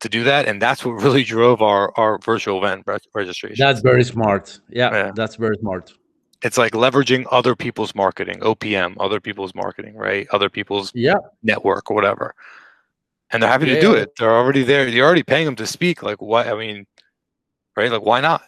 to 0.00 0.10
do 0.10 0.24
that 0.24 0.46
and 0.46 0.60
that's 0.60 0.84
what 0.84 0.92
really 1.02 1.24
drove 1.34 1.62
our 1.62 1.90
our 1.96 2.18
virtual 2.18 2.62
event 2.62 2.84
registration. 3.14 3.56
That's 3.58 3.80
very 3.80 4.04
smart. 4.04 4.60
Yeah, 4.68 4.90
yeah. 4.92 5.12
that's 5.14 5.36
very 5.36 5.56
smart 5.56 5.94
it's 6.42 6.58
like 6.58 6.72
leveraging 6.72 7.26
other 7.30 7.56
people's 7.56 7.94
marketing 7.94 8.38
opm 8.40 8.94
other 9.00 9.20
people's 9.20 9.54
marketing 9.54 9.96
right? 9.96 10.26
Other 10.32 10.48
people's 10.48 10.92
yeah. 10.94 11.16
network 11.42 11.90
or 11.90 11.94
whatever. 11.94 12.34
And 13.30 13.42
they're 13.42 13.50
happy 13.50 13.66
yeah. 13.66 13.74
to 13.74 13.80
do 13.80 13.92
it. 13.94 14.12
They're 14.16 14.34
already 14.34 14.62
there. 14.62 14.88
You're 14.88 15.04
already 15.04 15.22
paying 15.22 15.44
them 15.44 15.56
to 15.56 15.66
speak. 15.66 16.02
Like 16.02 16.22
what 16.22 16.46
i 16.46 16.54
mean 16.54 16.86
right? 17.76 17.90
Like 17.90 18.02
why 18.02 18.20
not? 18.20 18.42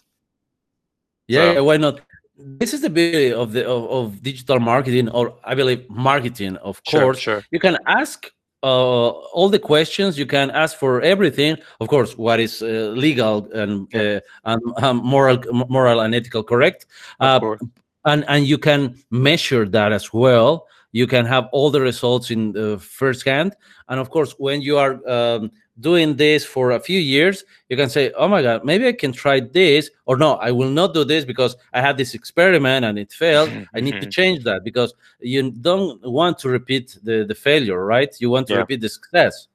Yeah, 1.28 1.40
so. 1.40 1.52
yeah 1.52 1.60
why 1.60 1.76
not? 1.76 2.00
This 2.36 2.72
is 2.72 2.80
the 2.80 2.90
beauty 2.90 3.32
of 3.32 3.52
the 3.52 3.68
of, 3.68 3.90
of, 3.90 4.22
digital 4.22 4.60
marketing 4.60 5.10
or 5.10 5.34
i 5.44 5.54
believe 5.54 5.88
marketing 5.90 6.56
of 6.56 6.82
course. 6.84 7.18
sure, 7.18 7.40
sure. 7.40 7.44
you 7.50 7.60
can 7.60 7.76
ask 7.86 8.30
uh, 8.62 9.08
all 9.08 9.48
the 9.48 9.58
questions 9.58 10.18
you 10.18 10.26
can 10.26 10.50
ask 10.50 10.78
for 10.78 11.00
everything. 11.00 11.56
Of 11.80 11.88
course 11.88 12.16
what 12.16 12.40
is 12.40 12.62
uh, 12.62 12.92
legal 12.94 13.50
and, 13.52 13.92
uh, 13.94 14.20
and 14.44 14.62
um, 14.78 14.98
moral 14.98 15.38
moral 15.68 16.00
and 16.00 16.14
ethical 16.14 16.42
correct. 16.42 16.86
Uh, 17.20 17.56
and 18.04 18.24
and 18.28 18.46
you 18.46 18.58
can 18.58 18.96
measure 19.10 19.66
that 19.68 19.92
as 19.92 20.12
well. 20.12 20.66
You 20.92 21.06
can 21.06 21.24
have 21.26 21.48
all 21.52 21.70
the 21.70 21.80
results 21.80 22.30
in 22.30 22.52
the 22.52 22.78
first 22.78 23.24
hand. 23.24 23.54
And 23.88 24.00
of 24.00 24.10
course 24.10 24.34
when 24.38 24.60
you 24.60 24.76
are 24.78 25.00
um, 25.08 25.52
doing 25.80 26.16
this 26.16 26.44
for 26.44 26.72
a 26.72 26.80
few 26.80 27.00
years 27.00 27.44
you 27.68 27.76
can 27.76 27.88
say 27.88 28.12
oh 28.12 28.28
my 28.28 28.42
god 28.42 28.64
maybe 28.64 28.86
i 28.86 28.92
can 28.92 29.12
try 29.12 29.40
this 29.40 29.90
or 30.06 30.16
no 30.16 30.34
i 30.34 30.50
will 30.50 30.70
not 30.70 30.92
do 30.94 31.04
this 31.04 31.24
because 31.24 31.56
i 31.72 31.80
had 31.80 31.96
this 31.96 32.14
experiment 32.14 32.84
and 32.84 32.98
it 32.98 33.12
failed. 33.12 33.50
I 33.74 33.80
need 33.80 33.92
to 33.92 34.00
mm-hmm. 34.00 34.10
change 34.10 34.44
that 34.44 34.64
because 34.64 34.94
you 35.20 35.50
don't 35.50 36.02
want 36.02 36.38
to 36.38 36.48
repeat 36.48 36.98
the 37.02 37.24
the 37.24 37.34
failure 37.34 37.84
right? 37.84 38.14
You 38.20 38.30
want 38.30 38.46
to 38.48 38.54
yeah. 38.54 38.60
repeat 38.60 38.80
the 38.80 38.88
success. 38.88 39.48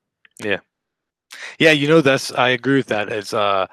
Yeah. 0.44 0.60
Yeah 1.60 1.72
you 1.72 1.88
know 1.88 2.02
that's 2.02 2.32
i 2.34 2.50
agree 2.50 2.78
with 2.78 2.88
that. 2.88 3.10
It's 3.10 3.34
uh 3.34 3.68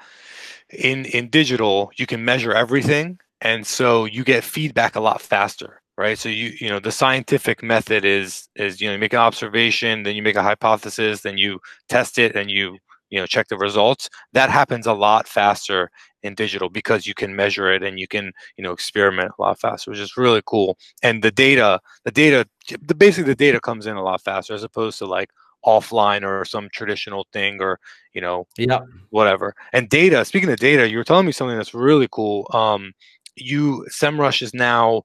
in 0.69 1.05
in 1.05 1.29
digital 1.29 1.91
you 1.95 2.05
can 2.05 2.25
measure 2.25 2.53
everything 2.53 3.19
and 3.41 3.65
so 3.65 4.05
you 4.05 4.23
get 4.23 4.43
feedback 4.43 4.95
a 4.95 4.99
lot 4.99 5.21
faster 5.21 5.82
right? 5.97 6.17
So 6.17 6.29
you 6.29 6.53
you 6.59 6.69
know 6.69 6.79
the 6.79 6.91
scientific 6.91 7.63
method 7.63 8.05
is 8.05 8.47
is 8.55 8.81
you 8.81 8.87
know 8.87 8.93
you 8.93 8.99
make 8.99 9.13
an 9.13 9.19
observation 9.19 10.03
then 10.03 10.15
you 10.15 10.23
make 10.23 10.35
a 10.35 10.43
hypothesis 10.43 11.21
then 11.21 11.37
you 11.37 11.59
test 11.89 12.17
it 12.17 12.35
and 12.35 12.49
you 12.49 12.77
you 13.09 13.19
know 13.19 13.27
check 13.27 13.47
the 13.47 13.57
results. 13.57 14.09
That 14.33 14.49
happens 14.49 14.87
a 14.87 14.93
lot 14.93 15.27
faster 15.27 15.91
in 16.23 16.35
digital 16.35 16.69
because 16.69 17.05
you 17.05 17.13
can 17.13 17.35
measure 17.35 17.71
it 17.71 17.83
and 17.83 17.99
you 17.99 18.07
can 18.07 18.31
you 18.57 18.63
know 18.63 18.71
experiment 18.71 19.31
a 19.37 19.41
lot 19.41 19.59
faster 19.59 19.91
which 19.91 19.99
is 19.99 20.17
really 20.17 20.41
cool. 20.45 20.77
And 21.03 21.23
the 21.23 21.31
data 21.31 21.79
the 22.05 22.11
data 22.11 22.47
the 22.81 22.95
basically 22.95 23.31
the 23.31 23.35
data 23.35 23.59
comes 23.59 23.85
in 23.85 23.95
a 23.95 24.03
lot 24.03 24.21
faster 24.21 24.53
as 24.53 24.63
opposed 24.63 24.97
to 24.99 25.05
like 25.05 25.29
offline 25.65 26.23
or 26.23 26.43
some 26.43 26.69
traditional 26.73 27.25
thing 27.31 27.61
or 27.61 27.79
you 28.13 28.21
know 28.21 28.47
yeah. 28.57 28.79
whatever. 29.11 29.53
And 29.73 29.89
data 29.89 30.25
speaking 30.25 30.49
of 30.49 30.57
data 30.57 30.89
you 30.89 30.97
were 30.97 31.03
telling 31.03 31.27
me 31.27 31.31
something 31.33 31.57
that's 31.57 31.75
really 31.75 32.07
cool. 32.11 32.49
Um 32.51 32.93
you 33.35 33.85
semrush 33.91 34.41
is 34.41 34.53
now 34.53 35.03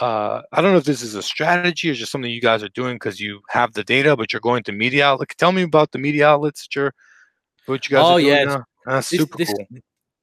uh, 0.00 0.42
I 0.52 0.62
don't 0.62 0.72
know 0.72 0.78
if 0.78 0.84
this 0.84 1.02
is 1.02 1.14
a 1.14 1.22
strategy 1.22 1.90
or 1.90 1.94
just 1.94 2.10
something 2.10 2.30
you 2.30 2.40
guys 2.40 2.62
are 2.62 2.68
doing 2.70 2.96
because 2.96 3.20
you 3.20 3.40
have 3.48 3.72
the 3.74 3.84
data, 3.84 4.16
but 4.16 4.32
you're 4.32 4.40
going 4.40 4.62
to 4.64 4.72
media 4.72 5.06
outlets. 5.06 5.34
Tell 5.34 5.52
me 5.52 5.62
about 5.62 5.92
the 5.92 5.98
media 5.98 6.28
outlets 6.28 6.62
that 6.62 6.74
you're, 6.74 6.94
what 7.66 7.88
you 7.88 7.96
guys 7.96 8.04
oh, 8.04 8.16
are 8.16 8.20
doing. 8.20 8.48
Oh, 8.48 8.64
That's 8.86 9.10
this, 9.10 9.20
super 9.20 9.36
this, 9.36 9.52
cool. 9.52 9.66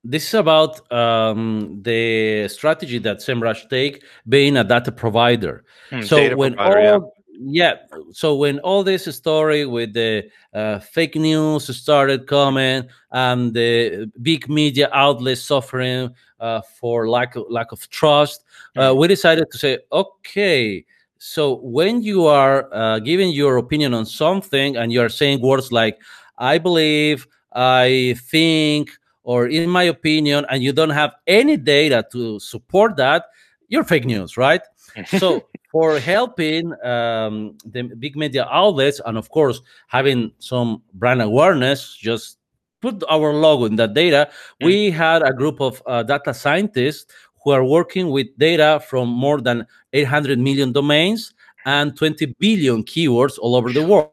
This 0.04 0.28
is 0.28 0.34
about 0.34 0.92
um, 0.92 1.80
the 1.82 2.48
strategy 2.48 2.98
that 3.00 3.18
SEMrush 3.18 3.70
take 3.70 4.04
being 4.28 4.58
a 4.58 4.64
data 4.64 4.92
provider. 4.92 5.66
Hmm, 5.90 6.02
so 6.02 6.18
data 6.18 6.38
when 6.38 6.56
provider, 6.56 6.80
all, 6.80 7.02
yeah. 7.02 7.17
Yeah, 7.40 7.76
so 8.12 8.36
when 8.36 8.60
all 8.60 8.84
this 8.84 9.06
story 9.16 9.66
with 9.66 9.94
the 9.94 10.30
uh, 10.54 10.80
fake 10.80 11.16
news 11.16 11.76
started 11.78 12.28
coming 12.28 12.88
and 13.12 13.54
the 13.54 14.12
big 14.22 14.50
media 14.50 14.90
outlets 14.94 15.42
suffering 15.42 16.10
uh, 16.40 16.62
for 16.80 17.10
lack 17.10 17.36
of 17.36 17.46
lack 17.50 17.72
of 17.72 17.88
trust, 17.90 18.44
uh, 18.76 18.94
we 18.98 19.08
decided 19.08 19.46
to 19.52 19.58
say, 19.58 19.80
okay, 19.92 20.86
so 21.20 21.56
when 21.64 22.02
you 22.02 22.26
are 22.26 22.74
uh, 22.74 23.00
giving 23.00 23.30
your 23.30 23.58
opinion 23.58 23.94
on 23.94 24.06
something 24.06 24.76
and 24.78 24.92
you 24.92 25.02
are 25.02 25.10
saying 25.10 25.42
words 25.42 25.72
like 25.72 26.00
"I 26.38 26.58
believe," 26.58 27.28
"I 27.54 28.16
think," 28.30 28.92
or 29.24 29.48
"in 29.48 29.70
my 29.70 29.84
opinion," 29.84 30.46
and 30.50 30.64
you 30.64 30.74
don't 30.74 30.92
have 30.92 31.14
any 31.28 31.58
data 31.58 32.06
to 32.14 32.40
support 32.40 32.98
that, 32.98 33.26
you're 33.68 33.84
fake 33.84 34.06
news, 34.06 34.38
right? 34.38 34.62
So 35.06 35.44
for 35.72 36.00
helping 36.00 36.74
um, 36.84 37.58
the 37.66 37.84
big 37.84 38.16
media 38.16 38.48
outlets 38.52 39.02
and 39.06 39.18
of 39.18 39.30
course 39.30 39.62
having 39.88 40.32
some 40.40 40.82
brand 40.94 41.22
awareness 41.22 41.96
just 41.96 42.38
put 42.82 43.04
our 43.10 43.34
logo 43.34 43.66
in 43.66 43.76
that 43.76 43.94
data 43.94 44.30
mm. 44.62 44.66
we 44.66 44.90
had 44.90 45.22
a 45.24 45.34
group 45.34 45.60
of 45.60 45.82
uh, 45.86 46.04
data 46.04 46.34
scientists 46.34 47.12
who 47.44 47.52
are 47.52 47.64
working 47.64 48.10
with 48.10 48.28
data 48.38 48.82
from 48.90 49.08
more 49.08 49.40
than 49.40 49.66
800 49.94 50.38
million 50.38 50.72
domains 50.74 51.34
and 51.66 51.96
20 51.96 52.26
billion 52.40 52.84
keywords 52.84 53.38
all 53.40 53.56
over 53.56 53.72
the 53.72 53.86
world. 53.86 54.12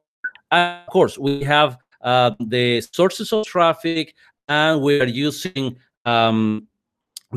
And 0.51 0.81
of 0.87 0.93
course, 0.93 1.19
we 1.19 1.43
have 1.45 1.79
uh, 2.03 2.33
the 2.39 2.81
sources 2.81 3.33
of 3.33 3.47
traffic, 3.47 4.15
and 4.49 4.83
we 4.83 5.01
are 5.01 5.07
using 5.07 5.77
um, 6.05 6.69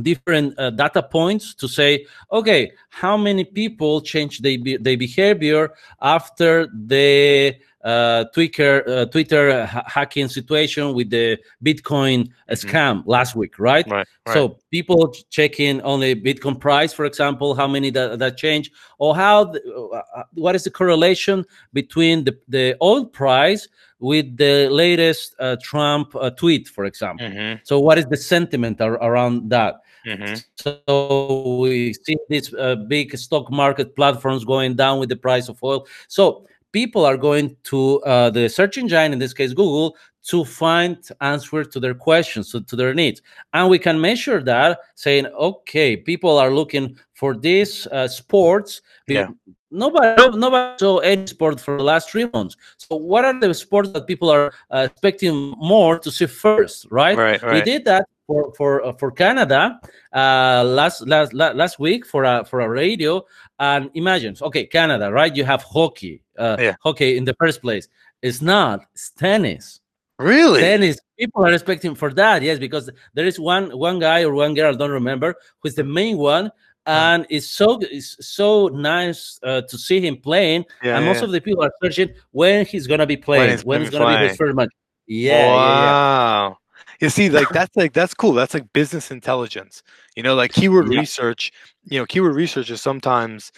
different 0.03 0.57
uh, 0.57 0.69
data 0.71 1.01
points 1.03 1.53
to 1.55 1.67
say, 1.67 2.05
okay, 2.31 2.71
how 2.89 3.17
many 3.17 3.43
people 3.43 4.01
change 4.01 4.39
their, 4.39 4.57
their 4.79 4.97
behavior 4.97 5.73
after 6.01 6.67
the 6.73 7.55
uh, 7.83 8.25
Twitter 8.33 8.83
uh, 8.87 9.05
Twitter 9.05 9.65
ha 9.65 9.83
hacking 9.87 10.27
situation 10.27 10.93
with 10.93 11.09
the 11.09 11.37
Bitcoin 11.63 12.19
mm 12.19 12.33
-hmm. 12.47 12.55
scam 12.55 13.03
last 13.05 13.35
week, 13.35 13.53
right? 13.57 13.87
Right, 13.87 14.07
right? 14.25 14.33
So 14.35 14.57
people 14.71 14.99
checking 15.29 15.81
only 15.83 16.15
Bitcoin 16.15 16.57
price, 16.59 16.93
for 16.93 17.05
example, 17.05 17.55
how 17.55 17.67
many 17.67 17.91
that, 17.91 18.19
that 18.19 18.37
change, 18.37 18.71
or 18.97 19.15
how 19.15 19.35
the, 19.51 19.59
uh, 19.97 20.23
what 20.33 20.53
is 20.55 20.63
the 20.63 20.71
correlation 20.71 21.45
between 21.71 22.23
the, 22.25 22.33
the 22.49 22.75
oil 22.81 23.05
price 23.05 23.69
with 23.99 24.37
the 24.37 24.69
latest 24.69 25.35
uh, 25.39 25.55
Trump 25.61 26.15
uh, 26.15 26.29
tweet, 26.29 26.67
for 26.69 26.85
example. 26.85 27.27
Mm 27.27 27.33
-hmm. 27.35 27.59
So 27.63 27.79
what 27.79 27.97
is 27.97 28.05
the 28.05 28.17
sentiment 28.17 28.81
ar 28.81 28.97
around 29.01 29.49
that? 29.49 29.75
Mm 30.07 30.19
-hmm. 30.19 30.43
So 30.55 31.59
we 31.61 31.93
see 31.93 32.17
these 32.29 32.55
uh, 32.55 32.75
big 32.87 33.17
stock 33.17 33.49
market 33.49 33.93
platforms 33.95 34.45
going 34.45 34.75
down 34.75 34.99
with 34.99 35.09
the 35.09 35.19
price 35.19 35.51
of 35.51 35.61
oil. 35.61 35.85
So 36.07 36.45
people 36.71 37.05
are 37.05 37.17
going 37.17 37.57
to 37.63 38.01
uh, 38.03 38.29
the 38.29 38.49
search 38.49 38.77
engine, 38.77 39.13
in 39.13 39.19
this 39.19 39.33
case 39.33 39.53
Google, 39.53 39.97
to 40.29 40.45
find 40.45 40.97
answers 41.19 41.67
to 41.69 41.79
their 41.79 41.93
questions, 41.93 42.51
to, 42.51 42.61
to 42.61 42.75
their 42.75 42.93
needs. 42.93 43.21
And 43.51 43.69
we 43.69 43.79
can 43.79 43.99
measure 43.99 44.43
that 44.43 44.79
saying, 44.95 45.25
okay, 45.27 45.97
people 45.97 46.37
are 46.37 46.51
looking 46.51 46.97
for 47.13 47.35
these 47.35 47.87
uh, 47.87 48.07
sports. 48.07 48.81
Yeah. 49.07 49.27
Nobody, 49.71 50.37
nobody 50.37 50.77
saw 50.79 50.99
any 50.99 51.27
sport 51.27 51.59
for 51.59 51.77
the 51.77 51.83
last 51.83 52.09
three 52.09 52.29
months. 52.33 52.55
So, 52.77 52.95
what 52.95 53.25
are 53.25 53.37
the 53.39 53.53
sports 53.53 53.89
that 53.91 54.07
people 54.07 54.29
are 54.29 54.53
uh, 54.71 54.87
expecting 54.89 55.55
more 55.57 55.99
to 55.99 56.09
see 56.11 56.27
first? 56.27 56.87
Right? 56.89 57.17
Right. 57.17 57.41
right. 57.41 57.53
We 57.53 57.61
did 57.61 57.83
that 57.85 58.05
for 58.27 58.53
for 58.53 58.85
uh, 58.85 58.93
for 58.93 59.11
Canada 59.11 59.79
uh, 60.13 60.63
last 60.63 61.07
last 61.07 61.33
last 61.33 61.79
week 61.79 62.05
for 62.05 62.23
a 62.25 62.45
for 62.45 62.59
a 62.61 62.69
radio. 62.69 63.25
And 63.57 63.89
imagine, 63.95 64.35
okay, 64.41 64.65
Canada, 64.65 65.11
right? 65.11 65.35
You 65.35 65.45
have 65.45 65.63
hockey, 65.63 66.21
uh, 66.37 66.57
yeah. 66.59 66.75
hockey 66.81 67.17
in 67.17 67.25
the 67.25 67.33
first 67.39 67.61
place. 67.61 67.87
It's 68.21 68.41
not. 68.41 68.85
It's 68.93 69.09
tennis. 69.11 69.79
Really? 70.19 70.61
Tennis. 70.61 70.99
People 71.17 71.45
are 71.45 71.51
expecting 71.51 71.95
for 71.95 72.13
that, 72.13 72.43
yes, 72.43 72.59
because 72.59 72.91
there 73.15 73.25
is 73.25 73.39
one 73.39 73.71
one 73.71 73.97
guy 73.97 74.23
or 74.23 74.33
one 74.33 74.53
girl, 74.53 74.73
I 74.73 74.77
don't 74.77 74.91
remember, 74.91 75.33
who's 75.61 75.73
the 75.73 75.83
main 75.83 76.17
one, 76.17 76.51
and 76.85 77.25
it's 77.29 77.47
so 77.47 77.79
it's 77.81 78.17
so 78.27 78.67
nice 78.67 79.39
uh, 79.41 79.61
to 79.61 79.77
see 79.79 79.99
him 79.99 80.17
playing. 80.17 80.65
Yeah, 80.83 80.97
and 80.97 81.05
most 81.05 81.17
yeah. 81.17 81.23
of 81.25 81.31
the 81.31 81.41
people 81.41 81.63
are 81.63 81.71
searching 81.81 82.13
when 82.31 82.67
he's 82.67 82.85
gonna 82.85 83.07
be 83.07 83.17
playing, 83.17 83.41
when, 83.41 83.51
he's 83.51 83.65
when 83.65 83.81
it's 83.81 83.89
gonna 83.89 84.05
playing. 84.05 84.21
be 84.21 84.27
his 84.27 84.37
first 84.37 84.55
match. 84.55 84.69
Yeah. 85.07 85.47
Wow. 85.47 86.57
Yeah, 86.99 87.05
you 87.05 87.09
see, 87.09 87.29
like 87.29 87.49
that's 87.53 87.75
like 87.75 87.93
that's 87.93 88.13
cool. 88.13 88.33
That's 88.33 88.53
like 88.53 88.71
business 88.73 89.11
intelligence. 89.11 89.83
You 90.15 90.23
know, 90.23 90.35
like 90.35 90.53
keyword 90.53 90.89
research. 90.89 91.51
You 91.85 91.99
know, 91.99 92.05
keyword 92.05 92.35
research 92.35 92.69
is 92.69 92.81
sometimes, 92.81 93.51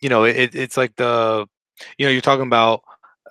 you 0.00 0.08
know, 0.08 0.24
it, 0.24 0.54
it's 0.54 0.76
like 0.76 0.96
the, 0.96 1.46
you 1.98 2.06
know, 2.06 2.12
you're 2.12 2.20
talking 2.20 2.46
about 2.46 2.82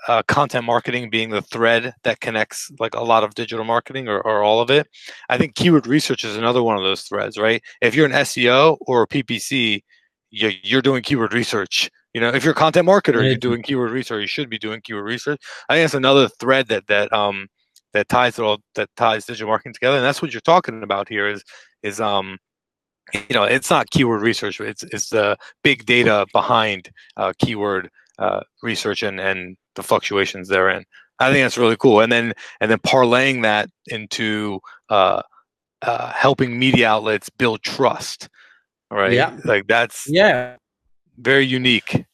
uh, 0.08 0.22
content 0.28 0.66
marketing 0.66 1.10
being 1.10 1.30
the 1.30 1.42
thread 1.42 1.94
that 2.04 2.20
connects 2.20 2.70
like 2.80 2.94
a 2.94 3.02
lot 3.04 3.24
of 3.24 3.34
digital 3.36 3.64
marketing 3.64 4.08
or, 4.08 4.20
or 4.22 4.44
all 4.44 4.60
of 4.60 4.70
it. 4.70 4.88
I 5.30 5.38
think 5.38 5.56
keyword 5.56 5.88
research 5.88 6.24
is 6.24 6.36
another 6.36 6.62
one 6.62 6.78
of 6.78 6.84
those 6.84 7.04
threads, 7.04 7.38
right? 7.38 7.62
If 7.82 7.96
you're 7.96 8.06
an 8.06 8.12
SEO 8.12 8.78
or 8.82 9.04
a 9.04 9.08
PPC, 9.08 9.82
you're, 10.30 10.52
you're 10.62 10.82
doing 10.82 11.04
keyword 11.04 11.34
research. 11.34 11.90
You 12.14 12.22
know, 12.22 12.30
if 12.30 12.44
you're 12.44 12.54
a 12.54 12.56
content 12.56 12.88
marketer, 12.88 13.26
you're 13.26 13.38
doing 13.38 13.64
keyword 13.64 13.92
research. 13.92 14.22
You 14.22 14.28
should 14.28 14.50
be 14.50 14.60
doing 14.60 14.82
keyword 14.82 15.06
research. 15.06 15.40
I 15.70 15.76
think 15.76 15.84
that's 15.84 15.94
another 15.94 16.28
thread 16.28 16.68
that 16.68 16.86
that 16.88 17.12
um 17.12 17.48
that 17.94 18.10
ties 18.10 18.40
it 18.40 18.44
all 18.44 18.60
that 18.76 18.90
ties 18.98 19.26
digital 19.26 19.48
marketing 19.48 19.74
together, 19.74 19.98
and 19.98 20.06
that's 20.06 20.22
what 20.22 20.34
you're 20.34 20.42
talking 20.42 20.84
about 20.84 21.10
here. 21.10 21.28
Is 21.28 21.44
is 21.82 22.00
um 22.00 22.38
you 23.14 23.34
know 23.34 23.44
it's 23.44 23.70
not 23.70 23.90
keyword 23.90 24.22
research, 24.22 24.60
it's 24.60 24.84
it's 24.84 25.10
the 25.10 25.38
big 25.64 25.86
data 25.86 26.26
behind 26.34 26.90
uh, 27.18 27.34
keyword 27.40 27.90
uh, 28.20 28.42
research 28.62 29.04
and 29.04 29.20
and 29.20 29.58
the 29.76 29.84
fluctuations 29.84 30.48
therein. 30.48 30.84
I 31.20 31.32
think 31.32 31.46
that's 31.46 31.58
really 31.58 31.78
cool. 31.78 32.02
And 32.02 32.12
then 32.12 32.34
and 32.60 32.70
then 32.70 32.80
parlaying 32.80 33.44
that 33.44 33.70
into 33.88 34.60
uh, 34.90 35.22
uh, 35.82 36.12
helping 36.12 36.58
media 36.58 36.90
outlets 36.90 37.30
build 37.30 37.62
trust. 37.62 38.30
Right. 38.92 39.14
Yeah. 39.14 39.38
Like 39.44 39.68
that's 39.68 40.06
yeah 40.08 40.58
very 41.18 41.46
unique. 41.46 42.06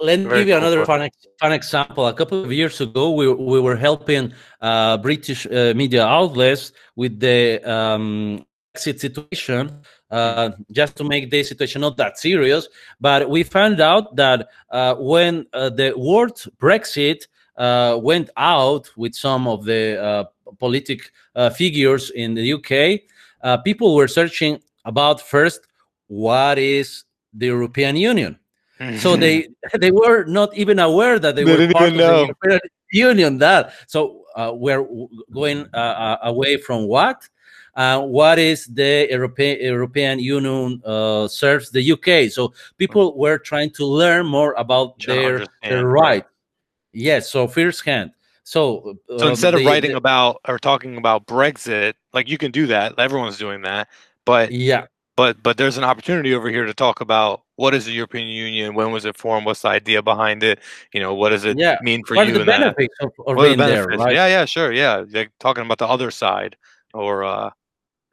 Let 0.00 0.20
me 0.20 0.28
give 0.28 0.48
you 0.48 0.56
another 0.56 0.84
fun, 0.84 1.10
fun 1.40 1.52
example. 1.52 2.06
A 2.06 2.14
couple 2.14 2.44
of 2.44 2.52
years 2.52 2.80
ago, 2.80 3.10
we, 3.10 3.32
we 3.32 3.60
were 3.60 3.76
helping 3.76 4.32
uh, 4.60 4.96
British 4.98 5.44
uh, 5.46 5.72
media 5.74 6.06
outlets 6.06 6.72
with 6.94 7.18
the 7.18 7.60
um, 7.68 8.46
exit 8.74 9.00
situation 9.00 9.82
uh, 10.10 10.50
just 10.70 10.94
to 10.96 11.04
make 11.04 11.30
the 11.30 11.42
situation 11.42 11.80
not 11.80 11.96
that 11.96 12.18
serious. 12.18 12.68
But 13.00 13.28
we 13.28 13.42
found 13.42 13.80
out 13.80 14.14
that 14.16 14.48
uh, 14.70 14.94
when 14.94 15.46
uh, 15.52 15.70
the 15.70 15.92
word 15.96 16.34
Brexit 16.58 17.26
uh, 17.56 17.98
went 18.00 18.30
out 18.36 18.90
with 18.96 19.14
some 19.14 19.48
of 19.48 19.64
the 19.64 20.00
uh, 20.00 20.24
politic 20.60 21.10
uh, 21.34 21.50
figures 21.50 22.10
in 22.10 22.34
the 22.34 22.52
UK, 22.52 23.64
people 23.64 23.96
were 23.96 24.08
searching 24.08 24.60
about 24.84 25.20
first 25.20 25.60
what 26.06 26.58
is 26.58 27.04
the 27.34 27.46
European 27.46 27.96
Union. 27.96 28.38
So 28.98 29.16
they 29.16 29.48
they 29.78 29.90
were 29.90 30.24
not 30.24 30.54
even 30.56 30.78
aware 30.78 31.18
that 31.18 31.36
they, 31.36 31.44
they 31.44 31.66
were 31.66 31.72
part 31.72 31.90
of 31.90 31.94
know. 31.94 32.26
the 32.26 32.34
European 32.44 32.60
Union. 32.92 33.38
That 33.38 33.72
so 33.86 34.24
we're 34.54 34.86
going 35.32 35.66
away 35.74 36.56
from 36.56 36.86
what 36.86 37.28
uh, 37.78 38.00
what 38.00 38.40
is 38.40 38.66
the 38.66 39.06
European 39.08 39.60
European 39.60 40.18
Union 40.18 40.82
uh, 40.84 41.28
serves 41.28 41.70
the 41.70 41.92
UK. 41.92 42.30
So 42.30 42.52
people 42.76 43.16
were 43.16 43.38
trying 43.38 43.70
to 43.78 43.86
learn 43.86 44.26
more 44.26 44.52
about 44.54 44.98
their, 45.06 45.46
their 45.62 45.86
right. 45.86 46.24
Yes, 46.92 47.30
so 47.30 47.46
firsthand. 47.46 48.10
So, 48.42 48.96
uh, 49.08 49.18
so 49.18 49.28
instead 49.28 49.54
of 49.54 49.64
writing 49.64 49.92
about 49.92 50.40
or 50.48 50.58
talking 50.58 50.96
about 50.96 51.26
Brexit, 51.26 51.94
like 52.12 52.28
you 52.28 52.36
can 52.36 52.50
do 52.50 52.66
that. 52.66 52.98
Everyone's 52.98 53.38
doing 53.38 53.62
that, 53.62 53.88
but 54.24 54.50
yeah, 54.50 54.86
but 55.16 55.40
but 55.42 55.56
there's 55.56 55.78
an 55.78 55.84
opportunity 55.84 56.34
over 56.34 56.48
here 56.50 56.64
to 56.64 56.74
talk 56.74 57.00
about 57.00 57.42
what 57.58 57.74
is 57.74 57.86
the 57.86 57.92
European 57.92 58.28
Union, 58.28 58.72
when 58.72 58.92
was 58.92 59.04
it 59.04 59.16
formed, 59.16 59.44
what's 59.44 59.62
the 59.62 59.68
idea 59.68 60.00
behind 60.00 60.44
it, 60.44 60.60
you 60.92 61.00
know, 61.00 61.12
what 61.12 61.30
does 61.30 61.44
it 61.44 61.58
yeah. 61.58 61.76
mean 61.82 62.04
for 62.04 62.14
what 62.14 62.28
you? 62.28 62.36
Are 62.36 62.38
the 62.38 62.44
benefits 62.44 62.94
of, 63.00 63.10
of 63.26 63.36
being 63.36 63.50
the 63.50 63.56
benefits? 63.56 63.88
there, 63.88 63.98
right? 63.98 64.14
Yeah, 64.14 64.28
yeah, 64.28 64.44
sure, 64.44 64.72
yeah. 64.72 65.04
Like 65.10 65.32
talking 65.40 65.64
about 65.64 65.78
the 65.78 65.88
other 65.88 66.12
side, 66.12 66.54
or 66.94 67.24
uh, 67.24 67.50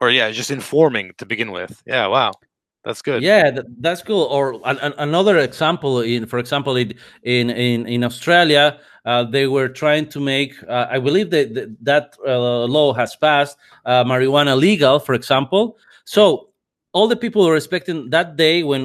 or 0.00 0.10
yeah, 0.10 0.32
just 0.32 0.50
informing 0.50 1.12
to 1.18 1.24
begin 1.24 1.52
with. 1.52 1.80
Yeah, 1.86 2.08
wow. 2.08 2.32
That's 2.84 3.02
good. 3.02 3.22
Yeah, 3.22 3.50
that, 3.52 3.66
that's 3.80 4.02
cool. 4.02 4.24
Or 4.24 4.60
an, 4.64 4.94
another 4.98 5.38
example, 5.38 6.00
in 6.00 6.26
for 6.26 6.38
example, 6.38 6.76
in 6.76 6.94
in 7.22 7.86
in 7.86 8.02
Australia, 8.02 8.80
uh, 9.04 9.24
they 9.24 9.46
were 9.46 9.68
trying 9.68 10.08
to 10.08 10.18
make. 10.18 10.54
Uh, 10.68 10.86
I 10.90 10.98
believe 10.98 11.30
that 11.30 11.54
that, 11.54 11.68
that 11.84 12.16
uh, 12.26 12.64
law 12.64 12.92
has 12.94 13.14
passed 13.14 13.58
uh, 13.84 14.02
marijuana 14.02 14.56
legal, 14.56 14.98
for 14.98 15.14
example. 15.14 15.78
So 16.04 16.50
all 16.96 17.06
the 17.06 17.20
people 17.24 17.44
were 17.44 17.56
expecting 17.56 18.08
that 18.08 18.36
day 18.36 18.62
when 18.62 18.80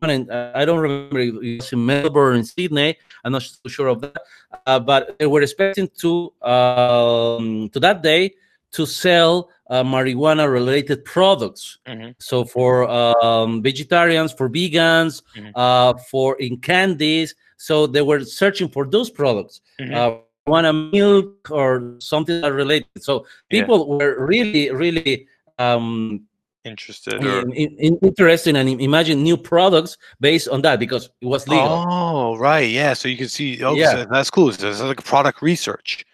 I 0.00 0.64
don't 0.64 0.78
remember 0.78 1.18
it 1.18 1.34
was 1.34 1.72
in 1.72 1.84
Melbourne, 1.84 2.34
or 2.34 2.38
in 2.38 2.44
Sydney. 2.44 2.94
I'm 3.24 3.32
not 3.32 3.42
so 3.42 3.68
sure 3.68 3.88
of 3.88 4.00
that, 4.02 4.22
uh, 4.66 4.78
but 4.78 5.18
they 5.18 5.26
were 5.26 5.42
expecting 5.42 5.88
to 6.02 6.32
um, 6.42 7.68
to 7.70 7.80
that 7.80 7.98
day 8.02 8.34
to 8.76 8.86
sell 8.86 9.50
uh, 9.68 9.82
marijuana 9.82 10.44
related 10.58 11.04
products. 11.04 11.78
Mm-hmm. 11.88 12.10
So 12.20 12.44
for 12.44 12.88
um, 12.88 13.62
vegetarians, 13.62 14.32
for 14.32 14.48
vegans, 14.48 15.22
mm-hmm. 15.34 15.50
uh, 15.56 15.94
for 16.10 16.38
in 16.38 16.58
candies. 16.58 17.34
So 17.56 17.88
they 17.88 18.02
were 18.02 18.22
searching 18.40 18.68
for 18.68 18.86
those 18.86 19.10
products. 19.10 19.60
Mm-hmm. 19.80 19.94
Uh, 19.94 20.22
marijuana 20.46 20.92
milk 20.92 21.50
or 21.50 21.96
something 21.98 22.42
related. 22.42 22.86
So 22.98 23.26
people 23.50 23.78
yeah. 23.78 23.94
were 23.96 24.26
really, 24.26 24.70
really 24.70 25.26
um, 25.58 26.22
interested 26.66 27.24
or 27.24 27.40
in, 27.40 27.52
in, 27.52 27.98
interested 27.98 28.56
and 28.56 28.80
imagine 28.80 29.22
new 29.22 29.36
products 29.36 29.96
based 30.20 30.48
on 30.48 30.62
that 30.62 30.78
because 30.78 31.08
it 31.20 31.26
was 31.26 31.46
legal. 31.48 31.84
Oh, 31.88 32.36
right. 32.36 32.68
Yeah. 32.68 32.92
So 32.92 33.08
you 33.08 33.16
can 33.16 33.28
see. 33.28 33.62
Oh, 33.62 33.74
yeah. 33.74 33.92
So 33.92 34.06
that's 34.10 34.30
cool. 34.30 34.52
So 34.52 34.68
it's 34.68 34.80
like 34.80 35.02
product 35.04 35.40
research. 35.40 36.04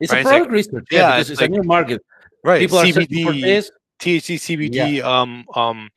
It's 0.00 0.12
right? 0.12 0.20
a 0.20 0.28
product 0.28 0.54
it's 0.54 0.66
like, 0.72 0.74
research. 0.74 0.88
Yeah, 0.90 0.98
yeah 0.98 1.20
it's, 1.20 1.30
it's 1.30 1.40
like, 1.40 1.50
a 1.50 1.52
new 1.52 1.62
market 1.62 2.02
right 2.44 2.60
people 2.60 2.78
CBD, 2.78 3.26
are 3.26 3.32
this. 3.32 3.70
THC, 4.00 4.36
CBD, 4.36 4.96
yeah. 4.96 5.20
um, 5.20 5.44
um, 5.54 5.90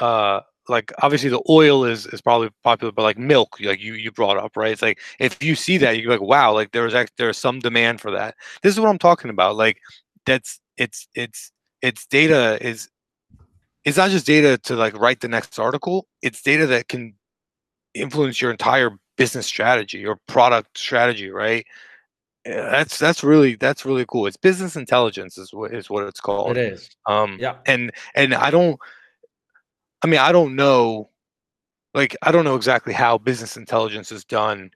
uh, 0.00 0.40
like 0.68 0.92
obviously 1.02 1.28
the 1.28 1.42
oil 1.48 1.84
is 1.84 2.06
is 2.06 2.22
probably 2.22 2.48
popular, 2.62 2.92
but 2.92 3.02
like 3.02 3.18
milk, 3.18 3.58
like 3.60 3.80
you 3.80 3.94
you 3.94 4.10
brought 4.10 4.38
up, 4.38 4.56
right? 4.56 4.72
It's 4.72 4.82
like 4.82 4.98
if 5.18 5.42
you 5.42 5.54
see 5.54 5.76
that, 5.78 5.98
you're 5.98 6.10
like, 6.10 6.22
wow, 6.22 6.54
like 6.54 6.72
there's 6.72 6.94
actually 6.94 7.14
there's 7.18 7.38
some 7.38 7.58
demand 7.58 8.00
for 8.00 8.10
that. 8.12 8.34
This 8.62 8.72
is 8.72 8.80
what 8.80 8.88
I'm 8.88 8.98
talking 8.98 9.30
about. 9.30 9.56
Like 9.56 9.78
that's 10.24 10.60
it's 10.78 11.08
it's 11.14 11.52
it's 11.82 12.06
data 12.06 12.58
is 12.66 12.88
it's 13.84 13.96
not 13.96 14.10
just 14.10 14.26
data 14.26 14.58
to 14.58 14.76
like 14.76 14.98
write 14.98 15.20
the 15.20 15.28
next 15.28 15.58
article. 15.58 16.06
It's 16.22 16.42
data 16.42 16.66
that 16.68 16.88
can 16.88 17.14
influence 17.94 18.40
your 18.40 18.50
entire 18.50 18.90
business 19.16 19.46
strategy 19.46 20.06
or 20.06 20.18
product 20.26 20.78
strategy, 20.78 21.30
right? 21.30 21.66
That's 22.44 22.98
that's 22.98 23.22
really 23.22 23.56
that's 23.56 23.84
really 23.84 24.06
cool. 24.06 24.26
It's 24.26 24.36
business 24.36 24.76
intelligence 24.76 25.38
is 25.38 25.52
what 25.52 25.74
is 25.74 25.90
what 25.90 26.06
it's 26.06 26.20
called. 26.20 26.56
It 26.56 26.72
is. 26.72 26.90
Um, 27.06 27.38
yeah. 27.40 27.56
And 27.66 27.92
and 28.14 28.34
I 28.34 28.50
don't. 28.50 28.78
I 30.02 30.06
mean, 30.06 30.20
I 30.20 30.32
don't 30.32 30.56
know. 30.56 31.10
Like, 31.92 32.16
I 32.22 32.32
don't 32.32 32.44
know 32.44 32.54
exactly 32.54 32.94
how 32.94 33.18
business 33.18 33.56
intelligence 33.56 34.10
is 34.12 34.24
done. 34.24 34.70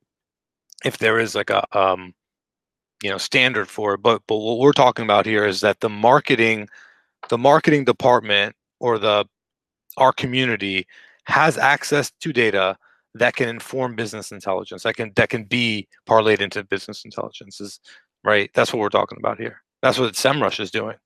If 0.84 0.98
there 0.98 1.18
is 1.18 1.34
like 1.34 1.48
a 1.48 1.64
um, 1.78 2.14
you 3.02 3.10
know, 3.10 3.18
standard 3.18 3.68
for 3.68 3.94
it, 3.94 4.02
but 4.02 4.22
but 4.26 4.36
what 4.36 4.58
we're 4.58 4.72
talking 4.72 5.04
about 5.04 5.24
here 5.24 5.46
is 5.46 5.60
that 5.62 5.80
the 5.80 5.88
marketing, 5.88 6.68
the 7.30 7.38
marketing 7.38 7.84
department 7.84 8.54
or 8.84 8.98
the 8.98 9.24
our 9.96 10.12
community 10.12 10.86
has 11.24 11.56
access 11.56 12.12
to 12.20 12.34
data 12.34 12.76
that 13.14 13.34
can 13.34 13.48
inform 13.48 13.96
business 13.96 14.30
intelligence 14.30 14.82
that 14.82 14.94
can 14.94 15.10
that 15.16 15.30
can 15.30 15.44
be 15.44 15.88
parlayed 16.06 16.40
into 16.40 16.62
business 16.64 17.04
intelligence 17.06 17.62
is 17.62 17.80
right 18.24 18.50
that's 18.52 18.72
what 18.72 18.80
we're 18.80 18.90
talking 18.90 19.16
about 19.18 19.38
here 19.38 19.62
that's 19.80 19.98
what 19.98 20.12
semrush 20.12 20.60
is 20.60 20.70
doing 20.70 20.96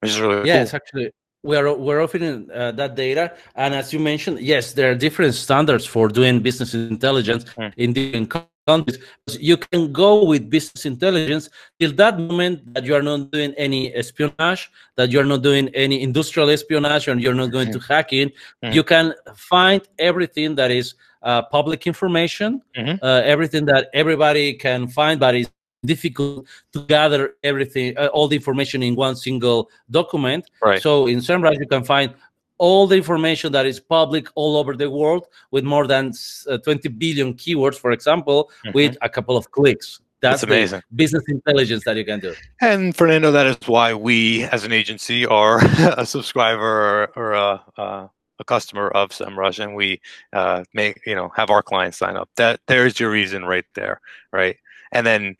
which 0.00 0.12
is 0.12 0.20
really 0.20 0.46
yeah 0.46 0.54
cool. 0.54 0.62
it's 0.62 0.74
actually 0.74 1.10
we're 1.46 1.72
we're 1.74 2.02
offering 2.02 2.50
uh, 2.50 2.72
that 2.72 2.94
data 2.94 3.32
and 3.54 3.74
as 3.74 3.92
you 3.92 4.00
mentioned 4.00 4.40
yes 4.40 4.72
there 4.72 4.90
are 4.90 4.94
different 4.94 5.34
standards 5.34 5.84
for 5.86 6.08
doing 6.08 6.40
business 6.40 6.74
intelligence 6.74 7.44
mm. 7.44 7.72
in 7.76 7.92
different 7.92 8.28
countries 8.66 8.98
you 9.38 9.56
can 9.56 9.92
go 9.92 10.24
with 10.24 10.50
business 10.50 10.84
intelligence 10.84 11.48
till 11.78 11.92
that 11.92 12.18
moment 12.18 12.74
that 12.74 12.84
you 12.84 12.94
are 12.94 13.02
not 13.02 13.30
doing 13.30 13.54
any 13.56 13.94
espionage 13.94 14.70
that 14.96 15.10
you're 15.10 15.24
not 15.24 15.42
doing 15.42 15.68
any 15.84 16.02
industrial 16.02 16.50
espionage 16.50 17.06
and 17.08 17.22
you're 17.22 17.38
not 17.42 17.50
going 17.56 17.68
mm. 17.68 17.72
to 17.72 17.78
hacking 17.78 18.30
mm. 18.64 18.74
you 18.74 18.82
can 18.82 19.14
find 19.36 19.80
everything 19.98 20.56
that 20.56 20.70
is 20.70 20.94
uh, 21.22 21.42
public 21.42 21.88
information, 21.88 22.62
mm-hmm. 22.76 23.04
uh, 23.04 23.20
everything 23.24 23.64
that 23.64 23.90
everybody 23.92 24.54
can 24.54 24.86
find, 24.86 25.18
but 25.18 25.34
it's 25.34 25.50
difficult 25.86 26.46
to 26.72 26.82
gather 26.82 27.34
everything, 27.42 27.96
uh, 27.96 28.06
all 28.06 28.28
the 28.28 28.36
information 28.36 28.82
in 28.82 28.94
one 28.94 29.16
single 29.16 29.70
document. 29.90 30.50
Right. 30.62 30.82
So 30.82 31.06
in 31.06 31.18
SEMrush, 31.18 31.58
you 31.58 31.66
can 31.66 31.84
find 31.84 32.14
all 32.58 32.86
the 32.86 32.96
information 32.96 33.52
that 33.52 33.66
is 33.66 33.80
public 33.80 34.28
all 34.34 34.56
over 34.56 34.74
the 34.74 34.90
world 34.90 35.26
with 35.50 35.64
more 35.64 35.86
than 35.86 36.12
uh, 36.48 36.58
20 36.58 36.88
billion 36.90 37.34
keywords, 37.34 37.76
for 37.76 37.92
example, 37.92 38.50
mm-hmm. 38.64 38.74
with 38.74 38.96
a 39.02 39.08
couple 39.08 39.36
of 39.36 39.50
clicks. 39.50 40.00
That's, 40.20 40.40
That's 40.40 40.44
amazing. 40.44 40.82
business 40.94 41.24
intelligence 41.28 41.84
that 41.84 41.96
you 41.96 42.04
can 42.04 42.20
do. 42.20 42.34
And 42.62 42.96
Fernando, 42.96 43.30
that 43.32 43.46
is 43.46 43.58
why 43.66 43.92
we, 43.92 44.44
as 44.44 44.64
an 44.64 44.72
agency, 44.72 45.26
are 45.26 45.60
a 45.96 46.06
subscriber 46.06 47.10
or, 47.14 47.22
or 47.22 47.32
a, 47.34 47.62
uh, 47.76 48.08
a 48.38 48.44
customer 48.44 48.88
of 48.88 49.10
SEMrush 49.10 49.62
and 49.62 49.74
we 49.74 50.00
uh, 50.32 50.64
make 50.74 51.00
you 51.06 51.14
know 51.14 51.30
have 51.36 51.50
our 51.50 51.62
clients 51.62 51.98
sign 51.98 52.16
up. 52.16 52.28
That 52.36 52.60
there's 52.66 53.00
your 53.00 53.10
reason 53.10 53.44
right 53.44 53.64
there, 53.74 54.00
right? 54.32 54.56
And 54.92 55.06
then 55.06 55.36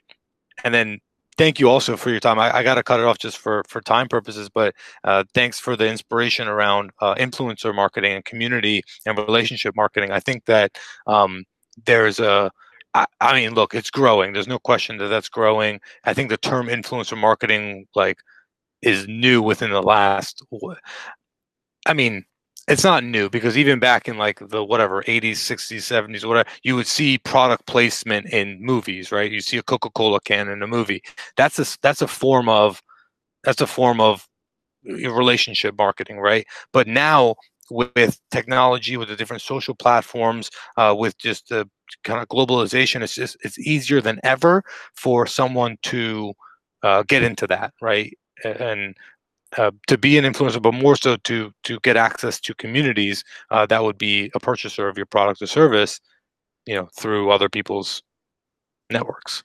and 0.64 0.74
then 0.74 0.98
thank 1.38 1.60
you 1.60 1.68
also 1.68 1.96
for 1.96 2.10
your 2.10 2.20
time. 2.20 2.38
I, 2.38 2.56
I 2.56 2.62
got 2.62 2.76
to 2.76 2.82
cut 2.82 3.00
it 3.00 3.06
off 3.06 3.18
just 3.18 3.38
for 3.38 3.62
for 3.68 3.80
time 3.80 4.08
purposes, 4.08 4.48
but 4.48 4.74
uh, 5.04 5.24
thanks 5.34 5.58
for 5.58 5.76
the 5.76 5.88
inspiration 5.88 6.48
around 6.48 6.90
uh, 7.00 7.14
influencer 7.16 7.74
marketing 7.74 8.12
and 8.12 8.24
community 8.24 8.82
and 9.04 9.18
relationship 9.18 9.74
marketing. 9.76 10.12
I 10.12 10.20
think 10.20 10.44
that 10.46 10.78
um, 11.06 11.44
there's 11.84 12.20
a 12.20 12.50
I 13.20 13.34
mean, 13.34 13.54
look, 13.54 13.74
it's 13.74 13.90
growing. 13.90 14.32
There's 14.32 14.48
no 14.48 14.58
question 14.58 14.96
that 14.98 15.08
that's 15.08 15.28
growing. 15.28 15.80
I 16.04 16.14
think 16.14 16.30
the 16.30 16.38
term 16.38 16.68
influencer 16.68 17.18
marketing, 17.18 17.86
like, 17.94 18.18
is 18.82 19.06
new 19.08 19.42
within 19.42 19.70
the 19.70 19.82
last. 19.82 20.42
I 21.86 21.92
mean, 21.92 22.24
it's 22.68 22.84
not 22.84 23.04
new 23.04 23.30
because 23.30 23.56
even 23.56 23.78
back 23.78 24.08
in 24.08 24.18
like 24.18 24.40
the 24.48 24.64
whatever 24.64 25.02
80s 25.04 25.32
60s 25.32 25.82
70s 25.82 26.24
whatever 26.24 26.48
you 26.62 26.74
would 26.74 26.86
see 26.86 27.18
product 27.18 27.66
placement 27.66 28.26
in 28.30 28.60
movies 28.60 29.12
right? 29.12 29.30
You 29.30 29.40
see 29.40 29.56
a 29.58 29.62
coca-cola 29.62 30.20
can 30.20 30.48
in 30.48 30.62
a 30.62 30.66
movie. 30.66 31.02
That's 31.36 31.58
a 31.58 31.78
that's 31.82 32.02
a 32.02 32.08
form 32.08 32.48
of 32.48 32.82
that's 33.44 33.60
a 33.60 33.66
form 33.66 34.00
of 34.00 34.26
relationship 34.84 35.76
marketing 35.78 36.18
right? 36.20 36.46
But 36.72 36.88
now 36.88 37.36
with 37.70 38.20
technology 38.30 38.96
with 38.96 39.08
the 39.08 39.16
different 39.16 39.42
social 39.42 39.74
platforms 39.74 40.50
uh, 40.76 40.94
with 40.98 41.18
just 41.18 41.48
the 41.48 41.68
kind 42.04 42.20
of 42.20 42.28
globalization 42.28 43.02
it's 43.02 43.14
just 43.14 43.36
it's 43.42 43.58
easier 43.60 44.00
than 44.00 44.20
ever 44.24 44.62
for 44.94 45.26
someone 45.26 45.76
to 45.82 46.32
uh, 46.82 47.02
get 47.08 47.22
into 47.22 47.46
that 47.46 47.72
right? 47.82 48.16
And 48.44 48.94
uh, 49.56 49.70
to 49.86 49.98
be 49.98 50.18
an 50.18 50.24
influencer, 50.24 50.60
but 50.60 50.74
more 50.74 50.96
so 50.96 51.16
to 51.16 51.52
to 51.64 51.78
get 51.80 51.96
access 51.96 52.40
to 52.40 52.54
communities 52.54 53.24
uh, 53.50 53.66
that 53.66 53.82
would 53.82 53.98
be 53.98 54.30
a 54.34 54.40
purchaser 54.40 54.88
of 54.88 54.96
your 54.96 55.06
product 55.06 55.42
or 55.42 55.46
service, 55.46 56.00
you 56.66 56.74
know, 56.74 56.88
through 56.98 57.30
other 57.30 57.48
people's 57.48 58.02
networks. 58.90 59.44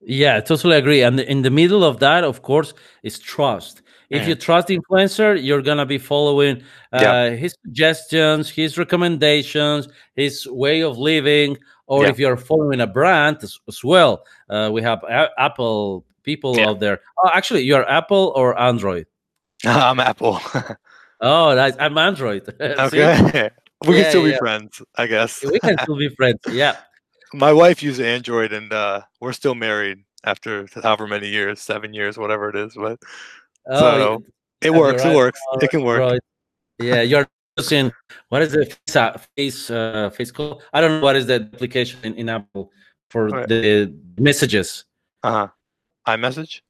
Yeah, 0.00 0.40
totally 0.40 0.76
agree. 0.76 1.02
And 1.02 1.20
in 1.20 1.42
the 1.42 1.50
middle 1.50 1.84
of 1.84 1.98
that, 2.00 2.24
of 2.24 2.42
course, 2.42 2.74
is 3.02 3.18
trust. 3.18 3.82
If 4.08 4.22
mm. 4.22 4.28
you 4.28 4.34
trust 4.36 4.68
the 4.68 4.78
influencer, 4.78 5.42
you're 5.42 5.62
gonna 5.62 5.86
be 5.86 5.98
following 5.98 6.62
uh, 6.92 7.00
yeah. 7.00 7.30
his 7.30 7.56
suggestions, 7.64 8.50
his 8.50 8.78
recommendations, 8.78 9.88
his 10.14 10.46
way 10.46 10.82
of 10.82 10.98
living. 10.98 11.56
Or 11.88 12.02
yeah. 12.02 12.10
if 12.10 12.18
you're 12.18 12.36
following 12.36 12.80
a 12.80 12.86
brand 12.86 13.38
as, 13.42 13.58
as 13.68 13.82
well, 13.84 14.24
uh, 14.50 14.70
we 14.72 14.82
have 14.82 15.02
a- 15.04 15.30
Apple 15.38 16.04
people 16.24 16.56
yeah. 16.56 16.68
out 16.68 16.80
there. 16.80 17.00
Oh, 17.24 17.30
actually, 17.32 17.62
you're 17.62 17.88
Apple 17.88 18.32
or 18.34 18.58
Android? 18.58 19.06
I'm 19.64 20.00
Apple. 20.00 20.40
oh, 21.20 21.54
nice. 21.54 21.74
I'm 21.78 21.96
Android. 21.96 22.42
okay. 22.60 23.50
we 23.86 23.96
yeah, 23.96 24.02
can 24.02 24.10
still 24.10 24.26
yeah. 24.26 24.32
be 24.32 24.38
friends, 24.38 24.82
I 24.96 25.06
guess. 25.06 25.42
we 25.42 25.58
can 25.60 25.78
still 25.78 25.96
be 25.96 26.08
friends. 26.10 26.40
Yeah. 26.48 26.76
My 27.34 27.52
wife 27.52 27.82
uses 27.82 28.00
Android, 28.00 28.52
and 28.52 28.72
uh, 28.72 29.02
we're 29.20 29.32
still 29.32 29.54
married 29.54 29.98
after 30.24 30.66
however 30.74 31.06
many 31.06 31.28
years, 31.28 31.60
seven 31.60 31.92
years, 31.92 32.16
whatever 32.16 32.48
it 32.48 32.56
is. 32.56 32.74
But 32.74 32.98
oh, 33.68 33.80
so 33.80 34.24
it 34.60 34.70
works. 34.70 35.04
Right. 35.04 35.12
It 35.12 35.16
works. 35.16 35.40
it 35.60 35.70
can 35.70 35.82
work. 35.82 36.00
Right. 36.00 36.20
Yeah, 36.78 37.02
you're 37.02 37.26
using 37.56 37.90
what 38.28 38.42
is 38.42 38.54
it? 38.54 38.78
Face 39.36 39.70
uh, 39.70 40.10
face 40.10 40.30
call. 40.30 40.62
I 40.72 40.80
don't 40.80 41.00
know 41.00 41.04
what 41.04 41.16
is 41.16 41.26
the 41.26 41.48
application 41.52 41.98
in, 42.04 42.14
in 42.14 42.28
Apple 42.28 42.70
for 43.10 43.30
the 43.46 43.92
messages. 44.18 44.84
Uh 45.22 45.32
huh. 45.32 45.48
iMessage 46.06 46.60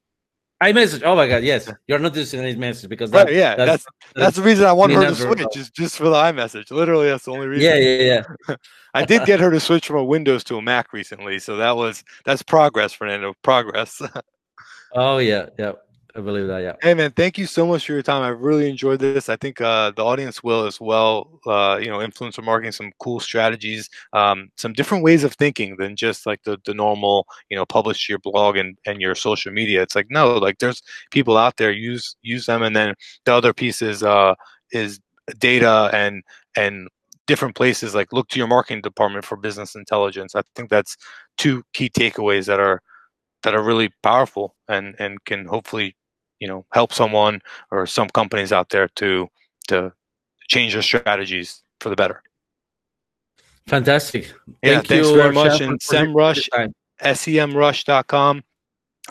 iMessage. 0.61 1.03
Oh 1.03 1.15
my 1.15 1.27
God, 1.27 1.43
yes, 1.43 1.71
you're 1.87 1.99
not 1.99 2.15
using 2.15 2.41
iMessage 2.41 2.89
because 2.89 3.11
that, 3.11 3.25
right, 3.25 3.33
yeah, 3.33 3.55
that's 3.55 3.83
that's, 3.83 3.85
that's 4.15 4.35
the 4.37 4.41
reason 4.41 4.65
I 4.65 4.73
want 4.73 4.91
her 4.93 5.05
to 5.05 5.15
switch 5.15 5.55
is 5.55 5.69
just 5.69 5.97
for 5.97 6.05
the 6.05 6.15
iMessage. 6.15 6.71
Literally, 6.71 7.07
that's 7.07 7.25
the 7.25 7.31
only 7.31 7.47
reason. 7.47 7.65
Yeah, 7.65 7.75
yeah, 7.75 8.23
yeah. 8.49 8.55
I 8.93 9.05
did 9.05 9.25
get 9.25 9.39
her 9.39 9.51
to 9.51 9.59
switch 9.59 9.87
from 9.87 9.97
a 9.97 10.03
Windows 10.03 10.43
to 10.45 10.57
a 10.57 10.61
Mac 10.61 10.93
recently, 10.93 11.37
so 11.37 11.57
that 11.57 11.75
was 11.75 12.03
that's 12.25 12.41
progress, 12.41 12.91
Fernando. 12.93 13.35
Progress. 13.43 14.01
oh 14.95 15.19
yeah, 15.19 15.47
yeah. 15.59 15.73
I 16.17 16.21
believe 16.21 16.47
that. 16.47 16.59
Yeah. 16.63 16.73
Hey 16.81 16.95
man, 16.95 17.11
thank 17.11 17.37
you 17.37 17.45
so 17.45 17.67
much 17.67 17.85
for 17.85 17.93
your 17.93 18.01
time. 18.01 18.23
I 18.23 18.29
really 18.29 18.67
enjoyed 18.67 18.99
this. 18.99 19.29
I 19.29 19.35
think 19.35 19.61
uh, 19.61 19.91
the 19.95 20.03
audience 20.03 20.41
will 20.41 20.65
as 20.65 20.81
well. 20.81 21.39
Uh, 21.45 21.77
you 21.79 21.89
know, 21.89 21.99
influencer 21.99 22.43
marketing, 22.43 22.71
some 22.71 22.91
cool 22.99 23.19
strategies, 23.19 23.87
um, 24.13 24.49
some 24.57 24.73
different 24.73 25.03
ways 25.03 25.23
of 25.23 25.33
thinking 25.33 25.75
than 25.77 25.95
just 25.95 26.25
like 26.25 26.41
the 26.41 26.57
the 26.65 26.73
normal. 26.73 27.27
You 27.51 27.57
know, 27.57 27.67
publish 27.67 28.09
your 28.09 28.17
blog 28.17 28.57
and 28.57 28.75
and 28.87 28.99
your 28.99 29.13
social 29.13 29.51
media. 29.53 29.83
It's 29.83 29.95
like 29.95 30.07
no, 30.09 30.37
like 30.37 30.57
there's 30.57 30.81
people 31.11 31.37
out 31.37 31.57
there 31.57 31.71
use 31.71 32.15
use 32.23 32.47
them, 32.47 32.63
and 32.63 32.75
then 32.75 32.95
the 33.25 33.33
other 33.33 33.53
piece 33.53 33.83
is 33.83 34.01
uh, 34.01 34.33
is 34.71 34.99
data 35.37 35.91
and 35.93 36.23
and 36.55 36.87
different 37.27 37.55
places. 37.55 37.93
Like 37.93 38.11
look 38.11 38.27
to 38.29 38.39
your 38.39 38.47
marketing 38.47 38.81
department 38.81 39.23
for 39.23 39.37
business 39.37 39.75
intelligence. 39.75 40.33
I 40.35 40.41
think 40.55 40.71
that's 40.71 40.97
two 41.37 41.61
key 41.73 41.91
takeaways 41.91 42.47
that 42.47 42.59
are 42.59 42.81
that 43.43 43.53
are 43.53 43.63
really 43.63 43.91
powerful 44.01 44.55
and 44.67 44.95
and 44.97 45.23
can 45.25 45.45
hopefully 45.45 45.95
you 46.39 46.47
know 46.47 46.65
help 46.73 46.93
someone 46.93 47.41
or 47.71 47.85
some 47.85 48.09
companies 48.09 48.51
out 48.51 48.69
there 48.69 48.87
to 48.95 49.29
to 49.67 49.91
change 50.47 50.73
their 50.73 50.81
strategies 50.81 51.63
for 51.79 51.89
the 51.89 51.95
better. 51.95 52.23
Fantastic. 53.67 54.33
Yeah, 54.63 54.75
Thank 54.75 54.87
thanks 54.87 55.07
you, 55.09 55.15
very 55.15 55.33
much. 55.33 55.59
And 55.59 55.79
SEMrush, 55.79 56.49
semrush.com. 57.01 58.43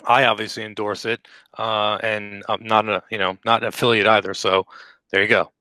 I 0.05 0.25
obviously 0.25 0.63
endorse 0.63 1.05
it, 1.05 1.27
uh, 1.57 1.97
and 2.03 2.43
I'm 2.49 2.63
not 2.63 2.87
a 2.87 3.03
you 3.11 3.17
know 3.17 3.37
not 3.45 3.63
an 3.63 3.69
affiliate 3.69 4.07
either. 4.07 4.33
So 4.33 4.65
there 5.11 5.21
you 5.21 5.27
go. 5.27 5.51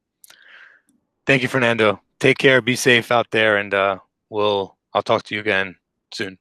Thank 1.27 1.43
you, 1.43 1.49
Fernando. 1.49 2.01
Take 2.21 2.39
care. 2.39 2.61
Be 2.61 2.77
safe 2.77 3.11
out 3.11 3.31
there, 3.31 3.57
and 3.57 3.73
uh, 3.75 3.99
we'll 4.31 4.77
I'll 4.95 5.03
talk 5.03 5.23
to 5.25 5.35
you 5.35 5.41
again 5.41 5.77
soon. 6.13 6.39